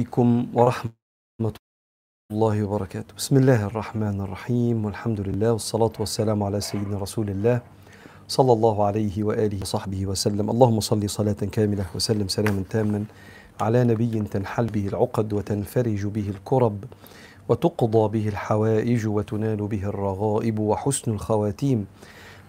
عليكم 0.00 0.46
ورحمة 0.54 1.56
الله 2.32 2.64
وبركاته. 2.64 3.14
بسم 3.16 3.36
الله 3.36 3.66
الرحمن 3.66 4.20
الرحيم 4.20 4.84
والحمد 4.84 5.20
لله 5.20 5.52
والصلاة 5.52 5.92
والسلام 6.00 6.42
على 6.42 6.60
سيدنا 6.60 6.98
رسول 6.98 7.30
الله 7.30 7.60
صلى 8.28 8.52
الله 8.52 8.84
عليه 8.84 9.24
وآله 9.24 9.60
وصحبه 9.60 10.06
وسلم. 10.06 10.50
اللهم 10.50 10.80
صل 10.80 11.10
صلاة 11.10 11.32
كاملة 11.32 11.86
وسلم 11.94 12.28
سلاما 12.28 12.62
تاما 12.70 13.04
على 13.60 13.84
نبي 13.84 14.20
تنحل 14.20 14.66
به 14.66 14.88
العقد 14.88 15.32
وتنفرج 15.32 16.06
به 16.06 16.28
الكرب 16.28 16.84
وتقضى 17.48 18.18
به 18.18 18.28
الحوائج 18.28 19.06
وتنال 19.06 19.56
به 19.66 19.84
الرغائب 19.84 20.58
وحسن 20.58 21.10
الخواتيم 21.12 21.86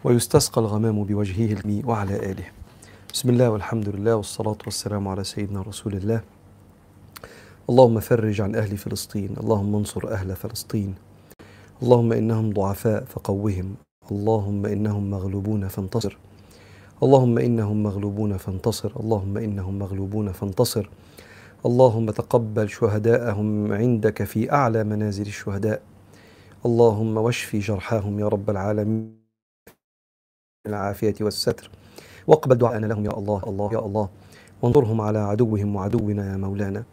ويستسقى 0.04 0.62
الغمام 0.62 1.04
بوجهه 1.04 1.64
وعلى 1.88 2.16
آله. 2.32 2.48
بسم 3.14 3.30
الله 3.30 3.50
والحمد 3.50 3.90
لله 3.90 4.16
والصلاة 4.16 4.58
والسلام 4.66 5.08
على 5.08 5.24
سيدنا 5.24 5.62
رسول 5.62 5.94
الله. 5.94 6.22
اللهم 7.70 8.00
فرج 8.00 8.42
عن 8.42 8.56
أهل 8.56 8.78
فلسطين 8.78 9.36
اللهم 9.38 9.76
انصر 9.76 10.08
أهل 10.12 10.36
فلسطين. 10.36 10.96
اللهم 11.84 12.14
إنهم 12.14 12.54
ضعفاء 12.54 13.04
فقوهم 13.04 13.76
اللهم 14.12 14.66
إنهم 14.66 15.12
مغلوبون 15.12 15.68
فانتصر. 15.68 16.18
اللهم 17.04 17.38
إنهم 17.38 17.84
مغلوبون 17.84 18.38
فانتصر 18.38 18.92
اللهم 19.00 19.38
إنهم 19.38 19.80
مغلوبون 19.80 20.32
فانتصر. 20.32 20.90
اللهم 21.66 22.12
تقبل 22.12 22.70
شهداءهم 22.70 23.74
عندك 23.74 24.24
في 24.24 24.52
أعلى 24.52 24.84
منازل 24.84 25.28
الشهداء. 25.28 25.82
اللهم 26.66 27.18
واشفي 27.18 27.60
جرحاهم 27.60 28.20
يا 28.20 28.28
رب 28.28 28.50
العالمين. 28.50 29.18
العافية 30.68 31.16
والستر. 31.22 31.70
واقبل 32.28 32.56
دعاءنا 32.56 32.86
لهم 32.86 33.06
يا 33.06 33.18
الله 33.18 33.42
الله 33.48 33.74
يا 33.74 33.80
الله. 33.80 34.10
وانظرهم 34.62 35.02
على 35.02 35.20
عدوهم 35.20 35.76
وعدونا 35.76 36.32
يا 36.32 36.38
مولانا. 36.38 36.84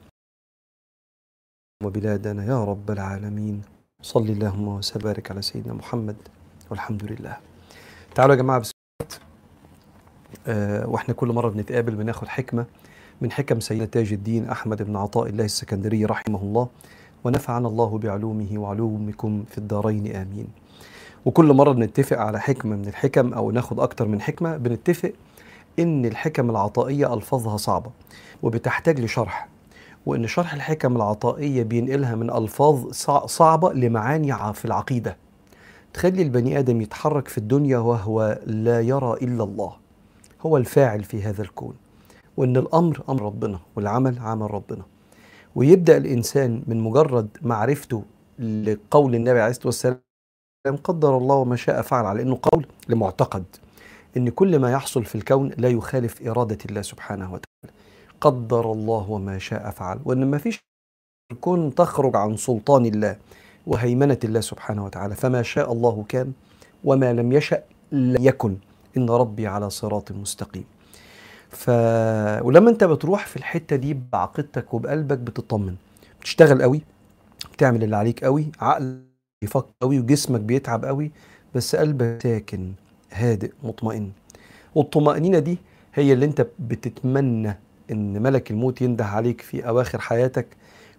وبلادنا 1.83 2.45
يا 2.45 2.65
رب 2.65 2.91
العالمين. 2.91 3.63
صل 4.03 4.23
اللهم 4.23 4.69
وبارك 4.69 5.31
على 5.31 5.43
سيدنا 5.43 5.75
محمد. 5.75 6.17
والحمد 6.71 7.05
لله. 7.05 7.37
تعالوا 8.15 8.35
يا 8.35 8.41
جماعة 8.41 8.59
بسم 8.59 8.73
الله 10.49 10.87
وإحنا 10.87 11.15
كل 11.15 11.29
مرة 11.29 11.49
بنتقابل 11.49 11.95
بناخد 11.95 12.29
حكمة 12.29 12.65
من 13.21 13.33
حكم 13.33 13.61
سيدنا 13.61 13.85
تاج 13.87 14.13
الدين 14.13 14.49
أحمد 14.49 14.83
بن 14.83 14.97
عطاء 14.97 15.27
الله 15.29 15.45
السكندري 15.45 16.05
رحمه 16.05 16.43
الله 16.43 16.69
ونفعنا 17.25 17.69
الله 17.69 17.99
بعلومه 17.99 18.49
وعلومكم 18.59 19.45
في 19.51 19.59
الدارين. 19.59 20.17
آمين. 20.17 20.49
وكل 21.25 21.53
مرة 21.53 21.73
بنتفق 21.73 22.19
على 22.19 22.41
حكمة 22.41 22.77
من 22.77 22.89
الحكم 22.89 23.35
أو 23.35 23.51
ناخد 23.51 23.81
أكتر 23.81 24.09
من 24.09 24.21
حكمة 24.21 24.57
بنتفق 24.57 25.13
إن 25.79 26.05
الحكم 26.05 26.51
العطائية 26.51 27.15
ألفاظها 27.15 27.57
صعبة 27.57 27.91
وبتحتاج 28.43 29.01
لشرح. 29.01 29.49
وإن 30.07 30.27
شرح 30.27 30.55
الحكم 30.55 30.97
العطائية 30.97 31.63
بينقلها 31.63 32.15
من 32.15 32.31
ألفاظ 32.31 32.91
صعبة 33.27 33.73
لمعاني 33.73 34.53
في 34.55 34.65
العقيدة. 34.65 35.17
تخلي 35.93 36.23
البني 36.23 36.59
آدم 36.59 36.81
يتحرك 36.81 37.29
في 37.29 37.39
الدنيا 37.39 37.79
وهو 37.79 38.39
لا 38.47 38.81
يرى 38.81 39.13
إلا 39.13 39.45
الله. 39.45 39.73
هو 40.47 40.57
الفاعل 40.57 41.05
في 41.05 41.23
هذا 41.23 41.43
الكون. 41.43 41.75
وإن 42.37 42.57
الأمر 42.57 43.03
أمر 43.09 43.23
ربنا 43.23 43.59
والعمل 43.77 44.19
عمل 44.19 44.55
ربنا. 44.55 44.83
ويبدأ 45.55 45.97
الإنسان 45.97 46.63
من 46.67 46.81
مجرد 46.81 47.29
معرفته 47.43 48.03
لقول 48.39 49.15
النبي 49.15 49.41
عليه 49.41 49.51
الصلاة 49.51 49.67
والسلام 49.67 50.01
قدر 50.85 51.17
الله 51.17 51.37
وما 51.37 51.57
شاء 51.57 51.83
فعل 51.83 52.07
على 52.07 52.23
إنه 52.23 52.39
قول 52.43 52.67
لمعتقد. 52.89 53.45
إن 54.17 54.29
كل 54.29 54.59
ما 54.59 54.73
يحصل 54.73 55.05
في 55.05 55.15
الكون 55.15 55.51
لا 55.59 55.69
يخالف 55.69 56.29
إرادة 56.29 56.59
الله 56.67 56.83
سبحانه 56.83 57.25
وتعالى. 57.25 57.84
قدر 58.25 58.73
الله 58.73 59.11
وما 59.11 59.39
شاء 59.39 59.71
فعل. 59.71 59.99
وإن 60.05 60.31
ما 60.31 60.39
فيش 60.39 60.61
الكون 61.33 61.75
تخرج 61.75 62.17
عن 62.17 62.37
سلطان 62.37 62.87
الله 62.87 63.17
وهيمنة 63.67 64.19
الله 64.25 64.41
سبحانه 64.41 64.85
وتعالى. 64.85 65.15
فما 65.15 65.43
شاء 65.43 65.73
الله 65.73 66.05
كان 66.09 66.33
وما 66.85 67.13
لم 67.13 67.33
يشأ 67.33 67.63
لم 67.93 68.25
يكن. 68.25 68.57
إن 68.97 69.11
ربي 69.11 69.47
على 69.47 69.71
صراط 69.71 70.13
مستقيم. 70.13 70.65
ف 71.51 71.71
ولما 72.47 72.71
أنت 72.71 72.85
بتروح 72.85 73.27
في 73.27 73.37
الحتة 73.37 73.77
دي 73.77 73.97
بعقيدتك 74.13 74.75
وبقلبك 74.75 75.19
بتطمن. 75.19 75.77
بتشتغل 76.21 76.63
قوي 76.63 76.81
بتعمل 77.53 77.85
اللي 77.85 77.97
عليك 77.97 78.25
قوي 78.25 78.47
عقل 78.61 79.01
بيفكر 79.43 79.73
قوي 79.83 79.99
وجسمك 79.99 80.41
بيتعب 80.41 80.85
قوي 80.85 81.13
بس 81.55 81.77
قلبك 81.77 82.23
ساكن 82.23 82.73
هادئ 83.13 83.53
مطمئن. 83.63 84.13
والطمأنينة 84.75 85.39
دي 85.39 85.59
هي 85.95 86.13
اللي 86.13 86.27
أنت 86.27 86.47
بتتمنى 86.59 87.59
إن 87.91 88.23
ملك 88.23 88.51
الموت 88.51 88.83
ينده 88.83 89.05
عليك 89.05 89.41
في 89.41 89.69
أواخر 89.69 90.01
حياتك 90.01 90.47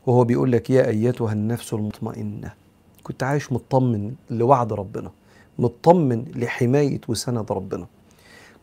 وهو 0.05 0.23
بيقول 0.23 0.51
لك 0.51 0.69
يا 0.69 0.87
أيتها 0.87 1.33
النفس 1.33 1.73
المطمئنة. 1.73 2.53
كنت 3.03 3.23
عايش 3.23 3.51
مطمن 3.51 4.13
لوعد 4.29 4.73
ربنا 4.73 5.11
مطمن 5.59 6.25
لحماية 6.35 7.01
وسند 7.07 7.51
ربنا. 7.51 7.85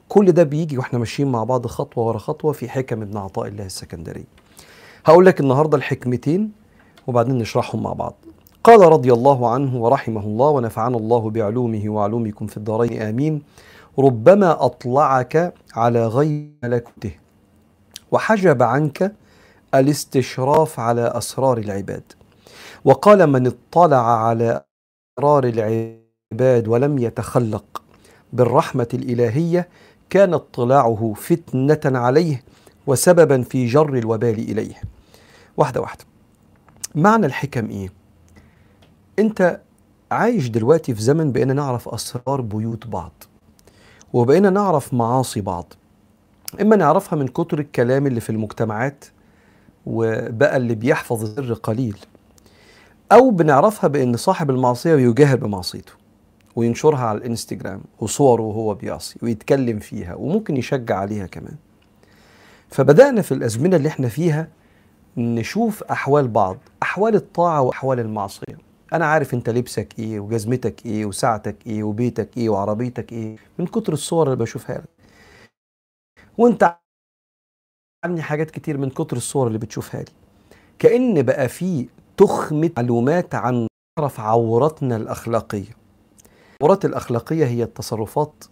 كل 0.08 0.32
ده 0.32 0.42
بيجي 0.42 0.78
وإحنا 0.78 0.98
ماشيين 0.98 1.32
مع 1.32 1.44
بعض 1.44 1.66
خطوة 1.66 2.04
ورا 2.04 2.18
خطوة 2.18 2.52
في 2.52 2.68
حكم 2.68 3.02
ابن 3.02 3.16
عطاء 3.16 3.48
الله 3.48 3.66
السكندري 3.66 4.24
هقول 5.04 5.26
لك 5.26 5.40
النهاردة 5.40 5.76
الحكمتين 5.76 6.52
وبعدين 7.06 7.38
نشرحهم 7.38 7.82
مع 7.82 7.92
بعض. 7.92 8.14
قال 8.64 8.80
رضي 8.80 9.12
الله 9.12 9.50
عنه 9.50 9.82
ورحمه 9.82 10.20
الله 10.20 10.48
ونفعنا 10.48 10.96
الله 10.96 11.30
بعلومه 11.30 11.82
وعلومكم 11.86 12.46
في 12.46 12.56
الدارين. 12.56 13.02
آمين. 13.02 13.42
ربما 13.98 14.64
أطلعك 14.64 15.54
على 15.74 16.06
غير 16.06 16.50
ملكوته. 16.62 17.21
وحجب 18.12 18.62
عنك 18.62 19.14
الاستشراف 19.74 20.80
على 20.80 21.02
أسرار 21.14 21.58
العباد. 21.58 22.12
وقال 22.84 23.26
من 23.26 23.46
اطلع 23.46 24.26
على 24.26 24.64
أسرار 25.18 25.44
العباد 25.44 26.68
ولم 26.68 26.98
يتخلق 26.98 27.82
بالرحمة 28.32 28.88
الإلهية 28.94 29.68
كان 30.10 30.34
اطلاعه 30.34 31.12
فتنة 31.16 31.98
عليه 31.98 32.44
وسببا 32.86 33.42
في 33.42 33.66
جر 33.66 33.94
الوبال 33.94 34.38
إليه. 34.38 34.74
واحدة 35.56 35.80
واحدة. 35.80 36.04
معنى 36.94 37.26
الحكم 37.26 37.70
إيه؟ 37.70 37.92
أنت 39.18 39.60
عايش 40.10 40.48
دلوقتي 40.48 40.94
في 40.94 41.02
زمن 41.02 41.32
بقينا 41.32 41.54
نعرف 41.54 41.88
أسرار 41.88 42.40
بيوت 42.40 42.86
بعض 42.86 43.12
وبقينا 44.12 44.50
نعرف 44.50 44.94
معاصي 44.94 45.40
بعض. 45.40 45.72
إما 46.60 46.76
نعرفها 46.76 47.16
من 47.18 47.28
كتر 47.28 47.58
الكلام 47.58 48.06
اللي 48.06 48.20
في 48.20 48.30
المجتمعات 48.30 49.04
وبقى 49.86 50.56
اللي 50.56 50.74
بيحفظ 50.74 51.22
السر 51.22 51.54
قليل 51.54 51.96
أو 53.12 53.30
بنعرفها 53.30 53.88
بإن 53.88 54.16
صاحب 54.16 54.50
المعصية 54.50 54.94
بيجاهر 54.94 55.36
بمعصيته 55.36 55.92
وينشرها 56.56 57.00
على 57.00 57.18
الإنستجرام 57.18 57.80
وصوره 58.00 58.42
وهو 58.42 58.74
بيعصي 58.74 59.18
ويتكلم 59.22 59.78
فيها 59.78 60.14
وممكن 60.14 60.56
يشجع 60.56 60.96
عليها 60.98 61.26
كمان. 61.26 61.54
فبدأنا 62.70 63.22
في 63.22 63.32
الأزمنة 63.32 63.76
اللي 63.76 63.88
إحنا 63.88 64.08
فيها 64.08 64.48
نشوف 65.16 65.82
أحوال 65.82 66.28
بعض 66.28 66.56
أحوال 66.82 67.14
الطاعة 67.14 67.60
وأحوال 67.62 68.00
المعصية. 68.00 68.58
أنا 68.92 69.06
عارف 69.06 69.34
أنت 69.34 69.50
لبسك 69.50 69.94
إيه 69.98 70.20
وجزمتك 70.20 70.86
إيه 70.86 71.04
وساعتك 71.06 71.56
إيه 71.66 71.82
وبيتك 71.82 72.36
إيه 72.36 72.48
وعربيتك 72.48 73.12
إيه 73.12 73.36
من 73.58 73.66
كتر 73.66 73.92
الصور 73.92 74.26
اللي 74.26 74.36
بشوفها 74.36 74.78
لك. 74.78 74.84
وانت 76.38 76.76
عني 78.04 78.22
حاجات 78.22 78.50
كتير 78.50 78.78
من 78.78 78.90
كتر 78.90 79.16
الصور 79.16 79.46
اللي 79.46 79.58
بتشوفها 79.58 80.00
لي. 80.02 80.10
كأن 80.78 81.22
بقى 81.22 81.48
في 81.48 81.88
تخمة 82.16 82.70
معلومات 82.76 83.34
عن 83.34 83.66
تعرف 83.98 84.20
عوراتنا 84.20 84.96
الأخلاقية. 84.96 85.76
العورات 86.62 86.84
الأخلاقية 86.84 87.44
هي 87.46 87.62
التصرفات 87.62 88.44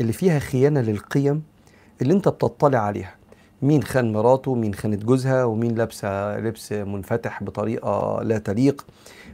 اللي 0.00 0.12
فيها 0.12 0.38
خيانة 0.38 0.80
للقيم 0.80 1.42
اللي 2.02 2.12
انت 2.14 2.28
بتطلع 2.28 2.78
عليها. 2.78 3.14
مين 3.62 3.82
خان 3.82 4.12
مراته 4.12 4.54
مين 4.54 4.74
خانت 4.74 5.04
جوزها 5.04 5.44
ومين 5.44 5.74
لابسة 5.74 6.38
لبس 6.38 6.72
منفتح 6.72 7.42
بطريقة 7.42 8.22
لا 8.22 8.38
تليق 8.38 8.86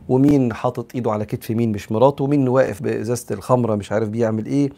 ومين 0.08 0.52
حاطط 0.52 0.94
ايده 0.94 1.12
على 1.12 1.24
كتف 1.24 1.50
مين 1.50 1.72
مش 1.72 1.92
مراته 1.92 2.24
ومين 2.24 2.48
واقف 2.48 2.82
بإزازة 2.82 3.26
الخمرة 3.34 3.74
مش 3.74 3.92
عارف 3.92 4.08
بيعمل 4.08 4.46
إيه. 4.46 4.70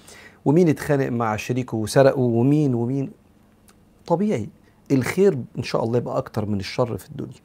ومين 0.45 0.69
اتخانق 0.69 1.09
مع 1.09 1.37
شريكه 1.37 1.77
وسرقه 1.77 2.19
ومين 2.19 2.75
ومين؟ 2.75 3.11
طبيعي 4.07 4.49
الخير 4.93 5.39
إن 5.59 5.63
شاء 5.63 5.85
الله 5.85 5.99
يبقى 5.99 6.19
أكتر 6.19 6.47
من 6.47 6.61
الشر 6.61 6.97
في 6.99 7.09
الدنيا. 7.09 7.41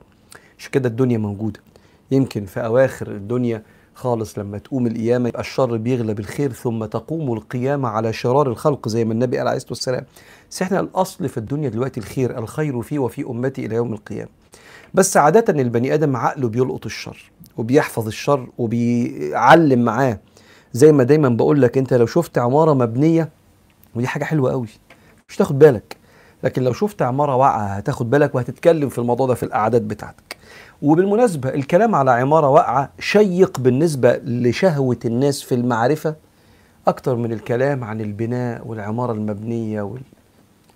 عشان 0.60 0.72
كده 0.72 0.90
الدنيا 0.90 1.18
موجودة. 1.18 1.60
يمكن 2.12 2.46
في 2.46 2.60
أواخر 2.66 3.12
الدنيا 3.12 3.64
خالص 3.96 4.40
لما 4.40 4.58
تقوم 4.58 4.88
القيامة 4.88 5.30
يبقى 5.30 5.42
الشر 5.42 5.78
بيغلب 5.78 6.20
الخير 6.20 6.52
ثم 6.52 6.86
تقوم 6.86 7.34
القيامة 7.34 7.90
على 7.90 8.14
شرار 8.14 8.48
الخلق 8.50 8.88
زي 8.88 9.06
ما 9.06 9.14
النبي 9.14 9.38
قال 9.38 9.48
عليه 9.48 9.58
الصلاة 9.58 9.72
والسلام. 9.72 10.06
بس 10.52 10.62
إحنا 10.62 10.80
الأصل 10.80 11.30
في 11.30 11.38
الدنيا 11.38 11.70
دلوقتي 11.70 12.00
الخير 12.00 12.38
الخير 12.38 12.82
فيه 12.82 13.00
وفي 13.00 13.24
أمتي 13.24 13.66
إلى 13.66 13.76
يوم 13.76 13.94
القيامة. 13.94 14.30
بس 14.94 15.18
عادة 15.18 15.62
البني 15.62 15.94
آدم 15.94 16.16
عقله 16.16 16.50
بيلقط 16.50 16.86
الشر 16.86 17.32
وبيحفظ 17.58 18.08
الشر 18.08 18.48
وبيعلم 18.58 19.84
معاه 19.86 20.20
زي 20.74 20.92
ما 20.92 21.04
دايما 21.04 21.30
بقول 21.30 21.62
لك 21.62 21.78
أنت 21.78 21.94
لو 21.94 22.06
شفت 22.06 22.38
عمارة 22.38 22.74
مبنية 22.74 23.30
ودي 23.96 24.08
حاجة 24.08 24.24
حلوة 24.24 24.52
قوي 24.52 24.68
مش 25.30 25.36
تاخد 25.38 25.60
بالك 25.60 25.98
لكن 26.44 26.64
لو 26.64 26.74
شفت 26.74 27.02
عمارة 27.02 27.36
واقعة 27.36 27.66
هتاخد 27.68 28.10
بالك 28.10 28.36
وهتتكلم 28.36 28.90
في 28.90 28.98
الموضوع 28.98 29.28
ده 29.28 29.34
في 29.34 29.44
القعدات 29.44 29.82
بتاعتك. 29.82 30.38
وبالمناسبة 30.82 31.50
الكلام 31.50 31.96
على 31.96 32.12
عمارة 32.12 32.50
واقعة 32.50 32.90
شيق 33.00 33.60
بالنسبة 33.60 34.16
لشهوة 34.24 34.98
الناس 35.06 35.42
في 35.42 35.56
المعرفة 35.56 36.16
أكتر 36.88 37.16
من 37.16 37.32
الكلام 37.32 37.84
عن 37.84 38.02
البناء 38.02 38.68
والعمارة 38.68 39.12
المبنية 39.12 39.82
وال... 39.82 40.02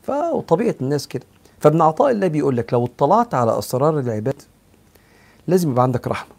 فطبيعه 0.02 0.76
الناس 0.82 1.08
كده. 1.08 1.24
فابن 1.60 1.82
عطاء 1.82 2.12
الله 2.12 2.28
بيقول 2.28 2.58
لك 2.58 2.74
لو 2.74 2.86
اطلعت 2.86 3.34
على 3.34 3.60
أسرار 3.60 4.00
العباد 4.00 4.42
لازم 5.48 5.72
يبقى 5.72 5.84
عندك 5.84 6.08
رحمة. 6.08 6.32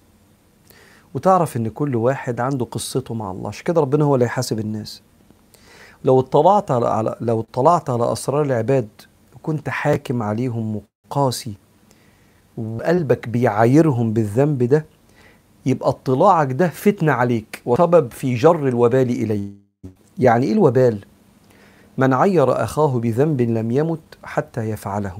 وتعرف 1.14 1.56
إن 1.56 1.68
كل 1.68 1.96
واحد 1.96 2.40
عنده 2.40 2.64
قصته 2.64 3.14
مع 3.14 3.30
الله. 3.30 3.48
عشان 3.48 3.64
كده 3.64 3.80
ربنا 3.80 4.04
هو 4.04 4.14
اللي 4.14 4.24
يحاسب 4.26 4.58
الناس. 4.58 5.02
لو 6.04 6.20
اطلعت 6.20 6.70
على, 6.70 7.16
لو 7.20 7.40
اطلعت 7.40 7.90
على 7.90 8.12
أسرار 8.12 8.42
العباد 8.42 8.88
وكنت 9.36 9.68
حاكم 9.68 10.22
عليهم 10.22 10.80
وقاسي 11.10 11.54
وقلبك 12.56 13.28
بيعايرهم 13.28 14.12
بالذنب 14.12 14.62
ده 14.62 14.86
يبقى 15.66 15.88
اطلاعك 15.88 16.52
ده 16.52 16.68
فتنة 16.68 17.12
عليك 17.12 17.62
وسبب 17.66 18.10
في 18.10 18.34
جر 18.34 18.68
الوبال 18.68 19.10
إليه 19.10 19.50
يعني 20.18 20.46
إيه 20.46 20.52
الوبال؟ 20.52 21.04
من 21.98 22.14
عير 22.14 22.62
أخاه 22.64 22.98
بذنب 22.98 23.40
لم 23.40 23.70
يمت 23.70 24.00
حتى 24.22 24.60
يفعله. 24.70 25.18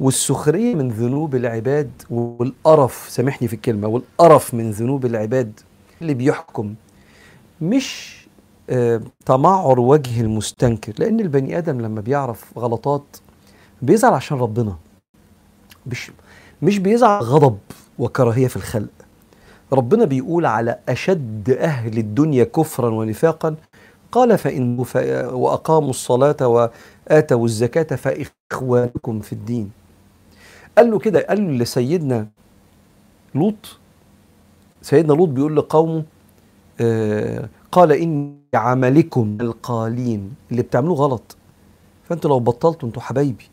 والسخرية 0.00 0.74
من 0.74 0.88
ذنوب 0.88 1.34
العباد 1.34 1.90
والقرف 2.10 3.06
سامحني 3.08 3.48
في 3.48 3.54
الكلمة 3.54 3.88
والقرف 3.88 4.54
من 4.54 4.70
ذنوب 4.70 5.06
العباد 5.06 5.60
اللي 6.02 6.14
بيحكم 6.14 6.74
مش 7.60 8.14
آه 8.70 9.00
تمعر 9.26 9.80
وجه 9.80 10.20
المستنكر 10.20 10.92
لأن 10.98 11.20
البني 11.20 11.58
آدم 11.58 11.80
لما 11.80 12.00
بيعرف 12.00 12.58
غلطات 12.58 13.02
بيزعل 13.82 14.12
عشان 14.12 14.38
ربنا 14.38 14.76
مش 15.86 16.10
مش 16.62 16.78
بيزعل 16.78 17.22
غضب 17.22 17.58
وكراهية 17.98 18.46
في 18.46 18.56
الخلق. 18.56 18.88
ربنا 19.72 20.04
بيقول 20.04 20.46
على 20.46 20.78
أشد 20.88 21.50
أهل 21.50 21.98
الدنيا 21.98 22.44
كفرا 22.44 22.88
ونفاقا 22.90 23.56
قال 24.12 24.38
فإن 24.38 24.84
وأقاموا 25.32 25.90
الصلاة 25.90 26.36
وآتوا 26.48 27.44
الزكاة 27.44 27.96
فإخوانكم 27.96 29.20
في 29.20 29.32
الدين. 29.32 29.70
قال 30.78 30.90
له 30.90 30.98
كده 30.98 31.20
قال 31.28 31.58
لسيدنا 31.58 32.28
لوط 33.34 33.78
سيدنا 34.82 35.12
لوط 35.12 35.28
بيقول 35.28 35.56
لقومه 35.56 36.04
آه 36.80 37.48
قال 37.72 37.92
إني 37.92 38.34
عملكم 38.54 39.38
القالين 39.40 40.34
اللي 40.50 40.62
بتعملوه 40.62 40.96
غلط. 40.96 41.36
فأنتوا 42.08 42.30
لو 42.30 42.40
بطلتوا 42.40 42.88
أنتوا 42.88 43.02
حبايبي. 43.02 43.44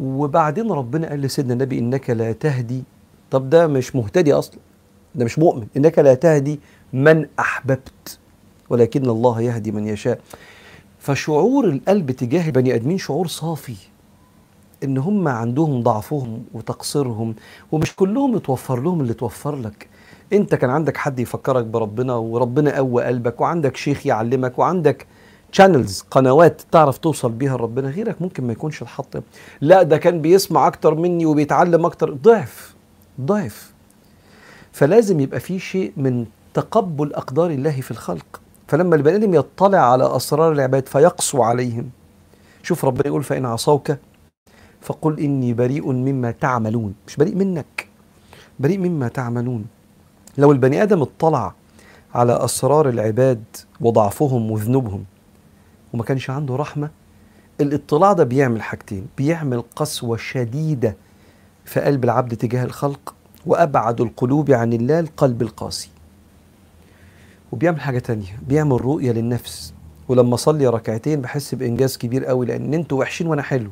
وبعدين 0.00 0.70
ربنا 0.70 1.08
قال 1.08 1.20
لسيدنا 1.20 1.52
النبي 1.52 1.78
إنك 1.78 2.10
لا 2.10 2.32
تهدي. 2.32 2.82
طب 3.30 3.50
ده 3.50 3.66
مش 3.66 3.96
مهتدي 3.96 4.32
أصلا 4.32 4.58
ده 5.14 5.24
مش 5.24 5.38
مؤمن. 5.38 5.66
إنك 5.76 5.98
لا 5.98 6.14
تهدي 6.14 6.60
من 6.92 7.26
أحببت 7.40 8.18
ولكن 8.70 9.10
الله 9.10 9.40
يهدي 9.40 9.72
من 9.72 9.86
يشاء. 9.86 10.20
فشعور 10.98 11.64
القلب 11.64 12.10
تجاه 12.10 12.46
البني 12.46 12.74
آدمين 12.74 12.98
شعور 12.98 13.26
صافي. 13.26 13.76
إن 14.84 14.98
هم 14.98 15.28
عندهم 15.28 15.82
ضعفهم 15.82 16.44
وتقصيرهم 16.54 17.34
ومش 17.72 17.96
كلهم 17.96 18.36
اتوفر 18.36 18.80
لهم 18.80 19.00
اللي 19.00 19.14
توفر 19.14 19.56
لك. 19.56 19.88
أنت 20.32 20.54
كان 20.54 20.70
عندك 20.70 20.96
حد 20.96 21.18
يفكرك 21.18 21.64
بربنا 21.64 22.14
وربنا 22.14 22.76
قوى 22.76 23.04
قلبك 23.04 23.40
وعندك 23.40 23.76
شيخ 23.76 24.06
يعلمك 24.06 24.58
وعندك 24.58 25.06
شانلز 25.52 26.04
قنوات 26.10 26.62
تعرف 26.72 26.98
توصل 26.98 27.32
بيها 27.32 27.56
لربنا 27.56 27.88
غيرك 27.88 28.22
ممكن 28.22 28.44
ما 28.46 28.52
يكونش 28.52 28.82
الحط. 28.82 29.22
لا 29.60 29.82
ده 29.82 29.96
كان 29.96 30.20
بيسمع 30.20 30.66
أكتر 30.66 30.94
مني 30.94 31.26
وبيتعلم 31.26 31.86
أكتر. 31.86 32.12
ضعف 32.12 32.74
ضعف. 33.20 33.72
فلازم 34.72 35.20
يبقى 35.20 35.40
في 35.40 35.58
شيء 35.58 35.92
من 35.96 36.26
تقبل 36.54 37.14
أقدار 37.14 37.50
الله 37.50 37.80
في 37.80 37.90
الخلق. 37.90 38.40
فلما 38.68 38.96
البني 38.96 39.16
آدم 39.16 39.34
يطلع 39.34 39.78
على 39.92 40.16
أسرار 40.16 40.52
العباد 40.52 40.88
فيقسو 40.88 41.42
عليهم. 41.42 41.90
شوف 42.62 42.84
ربنا 42.84 43.06
يقول 43.06 43.22
فإن 43.22 43.46
عصوك 43.46 43.92
فقل 44.80 45.20
إني 45.20 45.54
بريء 45.54 45.92
مما 45.92 46.30
تعملون. 46.30 46.94
مش 47.06 47.16
بريء 47.16 47.34
منك 47.34 47.88
بريء 48.60 48.78
مما 48.78 49.08
تعملون. 49.08 49.64
لو 50.38 50.52
البني 50.52 50.82
آدم 50.82 51.02
اطلع 51.02 51.54
على 52.14 52.44
أسرار 52.44 52.88
العباد 52.88 53.44
وضعفهم 53.80 54.50
وذنوبهم 54.50 55.04
وما 55.92 56.04
كانش 56.04 56.30
عنده 56.30 56.56
رحمة 56.56 56.90
الاطلاع 57.60 58.12
ده 58.12 58.24
بيعمل 58.24 58.62
حاجتين. 58.62 59.06
بيعمل 59.18 59.62
قسوة 59.76 60.16
شديدة 60.16 60.96
في 61.64 61.80
قلب 61.80 62.04
العبد 62.04 62.36
تجاه 62.36 62.64
الخلق 62.64 63.14
وأبعد 63.46 64.00
القلوب 64.00 64.50
عن 64.50 64.72
الله 64.72 65.00
القلب 65.00 65.42
القاسي. 65.42 65.90
وبيعمل 67.52 67.80
حاجة 67.80 67.98
تانية. 67.98 68.38
بيعمل 68.48 68.84
رؤية 68.84 69.12
للنفس. 69.12 69.74
ولما 70.08 70.34
أصلي 70.34 70.66
ركعتين 70.66 71.20
بحس 71.20 71.54
بإنجاز 71.54 71.96
كبير 71.96 72.24
قوي 72.24 72.46
لأن 72.46 72.74
أنتوا 72.74 73.00
وحشين 73.00 73.26
وأنا 73.26 73.42
حلو. 73.42 73.70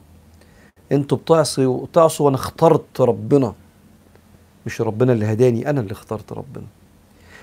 أنتوا 0.92 1.18
بتعصوا 1.18 1.86
تعصوا 1.92 2.26
وأنا 2.26 2.36
اخترت 2.36 3.00
ربنا. 3.00 3.54
مش 4.66 4.80
ربنا 4.80 5.12
اللي 5.12 5.32
هداني 5.32 5.70
أنا 5.70 5.80
اللي 5.80 5.92
اخترت 5.92 6.32
ربنا. 6.32 6.66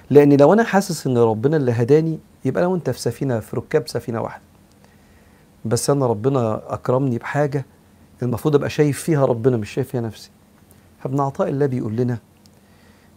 لأن 0.09 0.33
لو 0.37 0.53
أنا 0.53 0.63
حاسس 0.63 1.07
ان 1.07 1.17
ربنا 1.17 1.57
اللي 1.57 1.71
هداني 1.71 2.19
يبقى 2.45 2.63
أنا 2.63 2.71
وانت 2.71 2.89
في 2.89 2.99
سفينة 2.99 3.39
في 3.39 3.55
ركاب 3.55 3.87
سفينة 3.87 4.21
واحدة. 4.21 4.43
بس 5.65 5.89
انا 5.89 6.05
ربنا 6.07 6.61
اكرمني 6.73 7.17
بحاجة 7.17 7.65
المفروض 8.23 8.55
ابقى 8.55 8.69
شايف 8.69 9.03
فيها 9.03 9.25
ربنا 9.25 9.57
مش 9.57 9.69
شايف 9.69 9.87
فيها 9.89 10.01
نفسي. 10.01 10.29
فابن 10.99 11.19
عطاء 11.19 11.49
الله 11.49 11.65
بيقول 11.65 11.95
لنا 11.95 12.17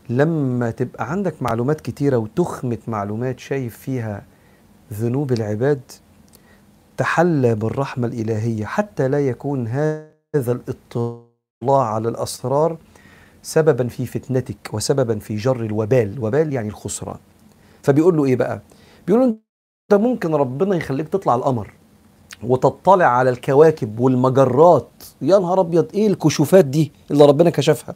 لما 0.08 0.70
تبقى 0.70 1.10
عندك 1.10 1.42
معلومات 1.42 1.80
كتيرة 1.80 2.16
وتخمة 2.16 2.78
معلومات 2.88 3.40
شايف 3.40 3.78
فيها 3.78 4.24
ذنوب 4.92 5.32
العباد 5.32 5.80
تحلى 6.96 7.54
بالرحمة 7.54 8.06
الإلهية 8.06 8.64
حتى 8.66 9.08
لا 9.08 9.28
يكون 9.28 9.68
هذا 9.68 10.13
الاطلاع 10.36 11.94
على 11.94 12.08
الأسرار 12.08 12.76
سببا 13.42 13.88
في 13.88 14.06
فتنتك 14.06 14.56
وسببا 14.72 15.18
في 15.18 15.36
جر 15.36 15.60
الوبال. 15.60 16.24
وبال 16.24 16.52
يعني 16.52 16.68
الخسران. 16.68 17.18
فبيقول 17.82 18.16
له 18.16 18.24
إيه 18.24 18.36
بقى؟ 18.36 18.60
بيقول 19.06 19.22
له 19.22 19.28
أنت 19.28 20.00
ممكن 20.00 20.34
ربنا 20.34 20.76
يخليك 20.76 21.08
تطلع 21.08 21.34
القمر 21.34 21.72
وتطلع 22.42 23.04
على 23.06 23.30
الكواكب 23.30 24.00
والمجرات. 24.00 24.88
يا 25.22 25.38
نهار 25.38 25.60
أبيض! 25.60 25.86
إيه 25.94 26.06
الكشوفات 26.06 26.64
دي 26.64 26.92
اللي 27.10 27.24
ربنا 27.24 27.50
كشفها؟ 27.50 27.94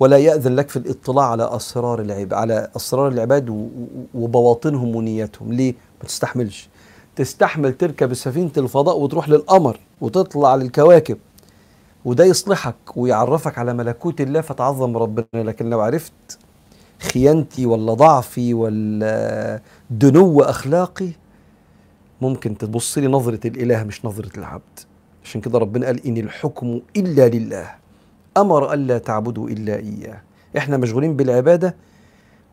ولا 0.00 0.16
يأذن 0.18 0.56
لك 0.56 0.68
في 0.68 0.76
الاطلاع 0.76 1.24
على 1.30 1.56
أسرار 1.56 2.00
العباد 2.00 2.32
على 2.32 2.68
أسرار 2.76 3.08
العباد 3.08 3.70
وبواطنهم 4.14 4.96
ونياتهم. 4.96 5.52
ليه؟ 5.52 5.74
ما 6.02 6.08
تستحملش. 6.08 6.68
تستحمل 7.16 7.72
تركب 7.72 8.14
سفينة 8.14 8.50
الفضاء 8.56 8.98
وتروح 8.98 9.28
للقمر 9.28 9.80
وتطلع 10.00 10.54
للكواكب. 10.54 11.18
وده 12.04 12.24
يصلحك 12.24 12.96
ويعرفك 12.96 13.58
على 13.58 13.74
ملكوت 13.74 14.20
الله 14.20 14.40
فتعظم 14.40 14.96
ربنا. 14.96 15.26
لكن 15.34 15.70
لو 15.70 15.80
عرفت 15.80 16.38
خيانتي 17.00 17.66
ولا 17.66 17.94
ضعفي 17.94 18.54
ولا 18.54 19.60
دنو 19.90 20.40
أخلاقي 20.40 21.08
ممكن 22.20 22.58
تبص 22.58 22.98
لي 22.98 23.06
نظرة 23.06 23.46
الإله 23.46 23.84
مش 23.84 24.04
نظرة 24.04 24.38
العبد. 24.38 24.80
عشان 25.24 25.40
كده 25.40 25.58
ربنا 25.58 25.86
قال 25.86 26.06
إن 26.06 26.16
الحكم 26.16 26.80
إلا 26.96 27.28
لله. 27.28 27.70
أمر 28.36 28.72
الا 28.72 28.98
تعبدوا 28.98 29.48
إلا 29.48 29.76
إياه. 29.76 30.22
إحنا 30.56 30.76
مشغولين 30.76 31.16
بالعبادة 31.16 31.76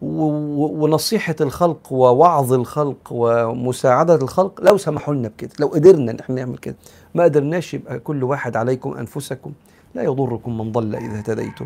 ونصيحة 0.02 1.36
الخلق 1.42 1.94
ووعظ 1.94 2.54
الخلق 2.54 3.08
ومساعدة 3.12 4.16
الخلق. 4.16 4.62
لو 4.62 4.78
سمحوا 4.78 5.14
لنا 5.14 5.28
بكده 5.28 5.52
لو 5.60 5.68
قدرنا 5.68 6.12
إن 6.12 6.20
إحنا 6.20 6.36
نعمل 6.36 6.58
كده. 6.58 6.76
ما 7.16 7.24
قدرناش 7.24 7.74
يبقى 7.74 8.00
كل 8.00 8.24
واحد 8.24 8.56
عليكم 8.56 8.94
أنفسكم. 8.94 9.54
لا 9.96 10.04
يضركم 10.04 10.58
من 10.58 10.72
ضل 10.72 10.96
إذا 10.96 11.18
اهتديتم. 11.18 11.66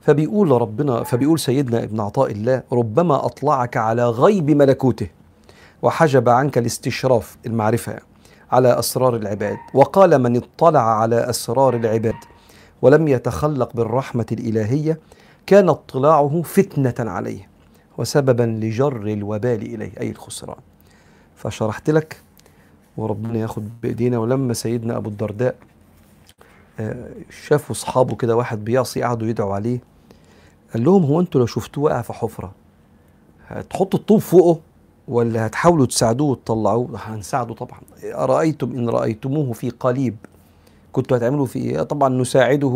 فبيقول 0.00 0.50
ربنا 0.50 1.02
فبيقول 1.02 1.38
سيدنا 1.38 1.82
ابن 1.82 2.00
عطاء 2.00 2.32
الله 2.32 2.62
ربما 2.72 3.26
أطلعك 3.26 3.76
على 3.76 4.08
غيب 4.08 4.50
ملكوته. 4.50 5.08
وحجب 5.82 6.28
عنك 6.28 6.58
الاستشراف 6.58 7.36
المعرفة 7.46 7.98
على 8.50 8.78
أسرار 8.78 9.16
العباد. 9.16 9.56
وقال 9.74 10.18
من 10.18 10.36
اطلع 10.36 11.00
على 11.00 11.30
أسرار 11.30 11.76
العباد 11.76 12.14
ولم 12.82 13.08
يتخلق 13.08 13.72
بالرحمة 13.76 14.26
الإلهية 14.32 15.00
كان 15.46 15.68
اطلاعه 15.68 16.42
فتنة 16.42 17.10
عليه 17.10 17.48
وسببا 17.98 18.42
لجر 18.42 19.06
الوبال 19.06 19.62
إليه 19.62 19.92
أي 20.00 20.10
الخسران. 20.10 20.60
فشرحت 21.36 21.90
لك 21.90 22.22
وربنا 22.98 23.38
ياخد 23.38 23.68
بإيدينا. 23.82 24.18
ولما 24.18 24.54
سيدنا 24.54 24.96
أبو 24.96 25.08
الدرداء 25.10 25.56
شافوا 27.46 27.74
أصحابه 27.76 28.16
كده 28.16 28.36
واحد 28.36 28.64
بيعصي 28.64 29.02
قعدوا 29.02 29.28
يدعوا 29.28 29.54
عليه 29.54 29.80
قال 30.72 30.84
لهم 30.84 31.04
هو 31.04 31.20
أنتوا 31.20 31.40
لو 31.40 31.46
شفتوه 31.46 31.84
واقع 31.84 32.02
في 32.02 32.12
حفرة 32.12 32.52
هتحطوا 33.48 33.98
الطوب 34.00 34.18
فوقه 34.20 34.60
ولا 35.08 35.46
هتحاولوا 35.46 35.86
تساعدوه 35.86 36.30
وتطلعوه؟ 36.30 36.88
هنساعده 36.94 37.54
طبعا. 37.54 37.80
أرأيتم 38.04 38.72
إن 38.72 38.88
رأيتموه 38.88 39.52
في 39.52 39.70
قليب. 39.70 40.16
كنتوا 40.92 41.16
هتعملوا 41.16 41.46
في 41.46 41.58
إيه؟ 41.58 41.82
طبعا 41.82 42.08
نساعده 42.08 42.66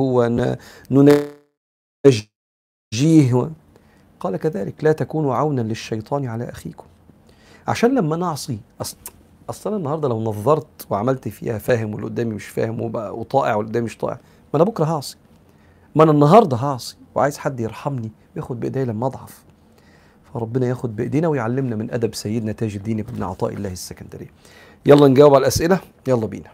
وننجيه 0.90 1.30
قال 4.20 4.36
كذلك 4.36 4.84
لا 4.84 4.92
تكونوا 4.92 5.34
عونا 5.34 5.60
للشيطان 5.60 6.26
على 6.26 6.50
أخيكم. 6.50 6.84
عشان 7.68 7.94
لما 7.94 8.16
نعصي 8.16 8.58
أصل 8.80 8.96
أصل 9.50 9.76
النهارده 9.76 10.08
لو 10.08 10.20
نظرت 10.20 10.86
وعملت 10.90 11.28
فيها 11.28 11.58
فاهم 11.58 11.92
واللي 11.94 12.06
قدامي 12.06 12.34
مش 12.34 12.46
فاهم 12.46 12.80
وطائع 12.94 13.54
واللي 13.54 13.70
قدامي 13.70 13.84
مش 13.84 13.98
طائع 13.98 14.18
ما 14.54 14.56
أنا 14.56 14.64
بكرة 14.64 14.84
هعصي. 14.84 15.16
ما 15.94 16.02
أنا 16.02 16.12
النهارده 16.12 16.56
هعصي 16.56 16.96
وعايز 17.14 17.38
حد 17.38 17.60
يرحمني 17.60 18.10
وياخد 18.36 18.60
بايديا 18.60 18.84
لما 18.84 19.06
أضعف. 19.06 19.44
فربنا 20.34 20.66
ياخد 20.66 20.96
بإيدينا 20.96 21.28
ويعلمنا 21.28 21.76
من 21.76 21.90
أدب 21.90 22.14
سيدنا 22.14 22.52
تاج 22.52 22.76
الدين 22.76 23.02
بن 23.02 23.22
عطاء 23.22 23.52
الله 23.52 23.72
السكندري. 23.72 24.28
يلا 24.86 25.08
نجاوب 25.08 25.34
على 25.34 25.42
الأسئلة. 25.42 25.80
يلا 26.08 26.26
بينا. 26.26 26.50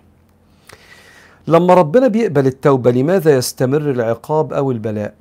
لما 1.48 1.74
ربنا 1.74 2.08
بيقبل 2.08 2.46
التوبة 2.46 2.90
لماذا 2.90 3.36
يستمر 3.36 3.90
العقاب 3.90 4.52
أو 4.52 4.70
البلاء؟ 4.70 5.14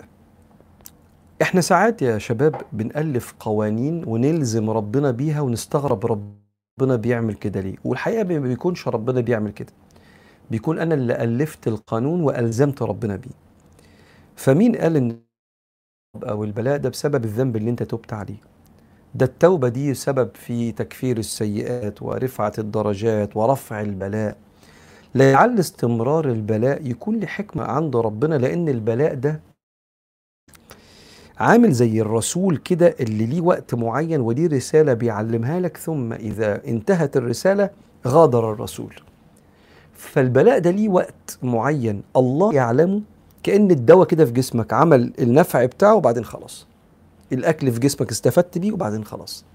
إحنا 1.41 1.61
ساعات 1.61 2.01
يا 2.01 2.17
شباب 2.17 2.61
بنألف 2.73 3.33
قوانين 3.39 4.03
ونلزم 4.07 4.69
ربنا 4.69 5.11
بيها 5.11 5.41
ونستغرب 5.41 6.05
ربنا 6.05 6.46
بيعمل 6.85 7.33
كده 7.33 7.61
ليه؟ 7.61 7.75
والحقيقة 7.83 8.23
ما 8.23 8.39
بيكونش 8.39 8.87
ربنا 8.87 9.21
بيعمل 9.21 9.51
كده. 9.51 9.73
بيكون 10.51 10.79
أنا 10.79 10.95
اللي 10.95 11.23
ألفت 11.23 11.67
القانون 11.67 12.21
وألزمت 12.21 12.81
ربنا 12.81 13.15
بيه. 13.15 13.31
فمين 14.35 14.75
قال 14.75 14.95
إن 14.97 15.19
أو 16.23 16.43
البلاء 16.43 16.77
ده 16.77 16.89
بسبب 16.89 17.25
الذنب 17.25 17.55
اللي 17.55 17.69
أنت 17.69 17.83
تبت 17.83 18.13
عليه؟ 18.13 18.37
ده 19.15 19.25
التوبة 19.25 19.69
دي 19.69 19.93
سبب 19.93 20.29
في 20.35 20.71
تكفير 20.71 21.17
السيئات 21.17 22.01
ورفعة 22.01 22.53
الدرجات 22.57 23.37
ورفع 23.37 23.81
البلاء. 23.81 24.37
لعل 25.15 25.59
استمرار 25.59 26.29
البلاء 26.31 26.87
يكون 26.87 27.19
لحكمة 27.19 27.63
عند 27.63 27.95
ربنا 27.95 28.35
لأن 28.35 28.69
البلاء 28.69 29.13
ده 29.13 29.41
عامل 31.39 31.71
زي 31.71 32.01
الرسول 32.01 32.57
كده 32.57 32.95
اللي 32.99 33.25
ليه 33.25 33.41
وقت 33.41 33.75
معين 33.75 34.21
وليه 34.21 34.47
رسالة 34.47 34.93
بيعلمها 34.93 35.59
لك 35.59 35.77
ثم 35.77 36.13
إذا 36.13 36.61
انتهت 36.67 37.17
الرسالة 37.17 37.69
غادر 38.07 38.53
الرسول. 38.53 38.93
فالبلاء 39.93 40.59
ده 40.59 40.71
ليه 40.71 40.89
وقت 40.89 41.39
معين 41.43 42.01
الله 42.15 42.53
يعلمه 42.53 43.01
كأن 43.43 43.71
الدواء 43.71 44.07
كده 44.07 44.25
في 44.25 44.31
جسمك 44.31 44.73
عمل 44.73 45.13
النفع 45.19 45.65
بتاعه 45.65 45.95
وبعدين 45.95 46.25
خلاص. 46.25 46.67
الأكل 47.33 47.71
في 47.71 47.79
جسمك 47.79 48.11
استفدت 48.11 48.57
بيه 48.57 48.71
وبعدين 48.71 49.03
خلاص. 49.03 49.45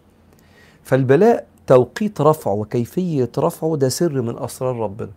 فالبلاء 0.83 1.47
توقيت 1.67 2.21
رفعه 2.21 2.53
وكيفية 2.53 3.31
رفعه 3.39 3.77
ده 3.77 3.89
سر 3.89 4.23
من 4.23 4.39
أسرار 4.39 4.77
ربنا. 4.77 5.11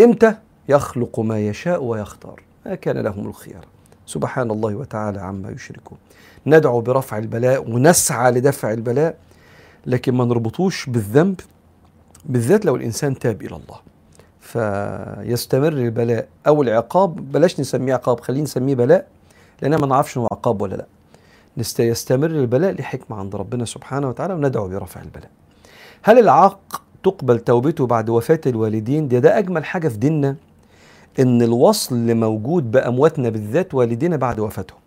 إمتى؟ 0.00 0.34
يخلق 0.68 1.20
ما 1.20 1.40
يشاء 1.40 1.82
ويختار. 1.82 2.42
ما 2.66 2.74
كان 2.74 2.98
لهم 2.98 3.26
الخيار. 3.26 3.64
سبحان 4.06 4.50
الله 4.50 4.74
وتعالى 4.74 5.20
عما 5.20 5.50
يشركون. 5.50 5.98
ندعو 6.46 6.80
برفع 6.80 7.18
البلاء 7.18 7.70
ونسعى 7.70 8.32
لدفع 8.32 8.72
البلاء 8.72 9.16
لكن 9.86 10.14
ما 10.14 10.24
نربطوش 10.24 10.90
بالذنب 10.90 11.40
بالذات 12.24 12.64
لو 12.66 12.76
الإنسان 12.76 13.18
تاب 13.18 13.42
إلى 13.42 13.56
الله. 13.56 13.78
فيستمر 14.40 15.72
البلاء 15.72 16.28
أو 16.46 16.62
العقاب 16.62 17.32
بلاش 17.32 17.60
نسميه 17.60 17.94
عقاب 17.94 18.20
خلينا 18.20 18.44
نسميه 18.44 18.74
بلاء 18.74 19.06
لأن 19.62 19.74
ما 19.74 19.86
نعرفش 19.86 20.18
هو 20.18 20.28
عقاب 20.32 20.62
ولا 20.62 20.76
لأ. 20.76 20.86
يستمر 21.78 22.26
البلاء 22.30 22.72
لحكمة 22.72 23.16
عند 23.16 23.36
ربنا 23.36 23.64
سبحانه 23.64 24.08
وتعالى 24.08 24.34
وندعو 24.34 24.68
برفع 24.68 25.02
البلاء. 25.02 25.30
هل 26.02 26.18
العاق 26.18 26.82
تقبل 27.02 27.40
توبته 27.40 27.86
بعد 27.86 28.08
وفاة 28.08 28.40
الوالدين؟ 28.46 29.08
ده 29.08 29.18
ده 29.18 29.38
أجمل 29.38 29.64
حاجة 29.64 29.88
في 29.88 29.96
ديننا. 29.96 30.36
إن 31.20 31.42
الوصل 31.42 32.14
موجود 32.14 32.70
بأمواتنا 32.70 33.28
بالذات 33.28 33.74
والدينا 33.74 34.16
بعد 34.16 34.38
وفاتهم. 34.40 34.78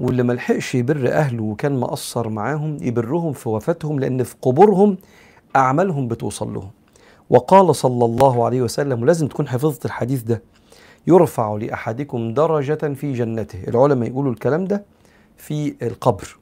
واللي 0.00 0.22
ملحقش 0.22 0.74
يبر 0.74 1.12
أهله 1.12 1.42
وكان 1.42 1.80
مقصر 1.80 2.28
معاهم 2.28 2.76
يبرهم 2.80 3.32
في 3.32 3.48
وفاتهم 3.48 4.00
لأن 4.00 4.22
في 4.22 4.34
قبورهم 4.42 4.96
أعمالهم 5.56 6.08
بتوصل 6.08 6.54
لهم. 6.54 6.70
وقال 7.30 7.74
صلى 7.74 8.04
الله 8.04 8.44
عليه 8.44 8.62
وسلم 8.62 9.02
ولازم 9.02 9.28
تكون 9.28 9.48
حفظت 9.48 9.84
الحديث 9.86 10.22
ده 10.22 10.42
يرفع 11.06 11.54
لأحدكم 11.56 12.34
درجة 12.34 12.94
في 12.94 13.12
جنته. 13.12 13.58
العلماء 13.68 14.08
يقولوا 14.08 14.32
الكلام 14.32 14.64
ده 14.64 14.84
في 15.36 15.74
القبر 15.82 16.36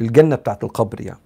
الجنة 0.00 0.36
بتاعت 0.36 0.64
القبر 0.64 1.00
يعني. 1.00 1.20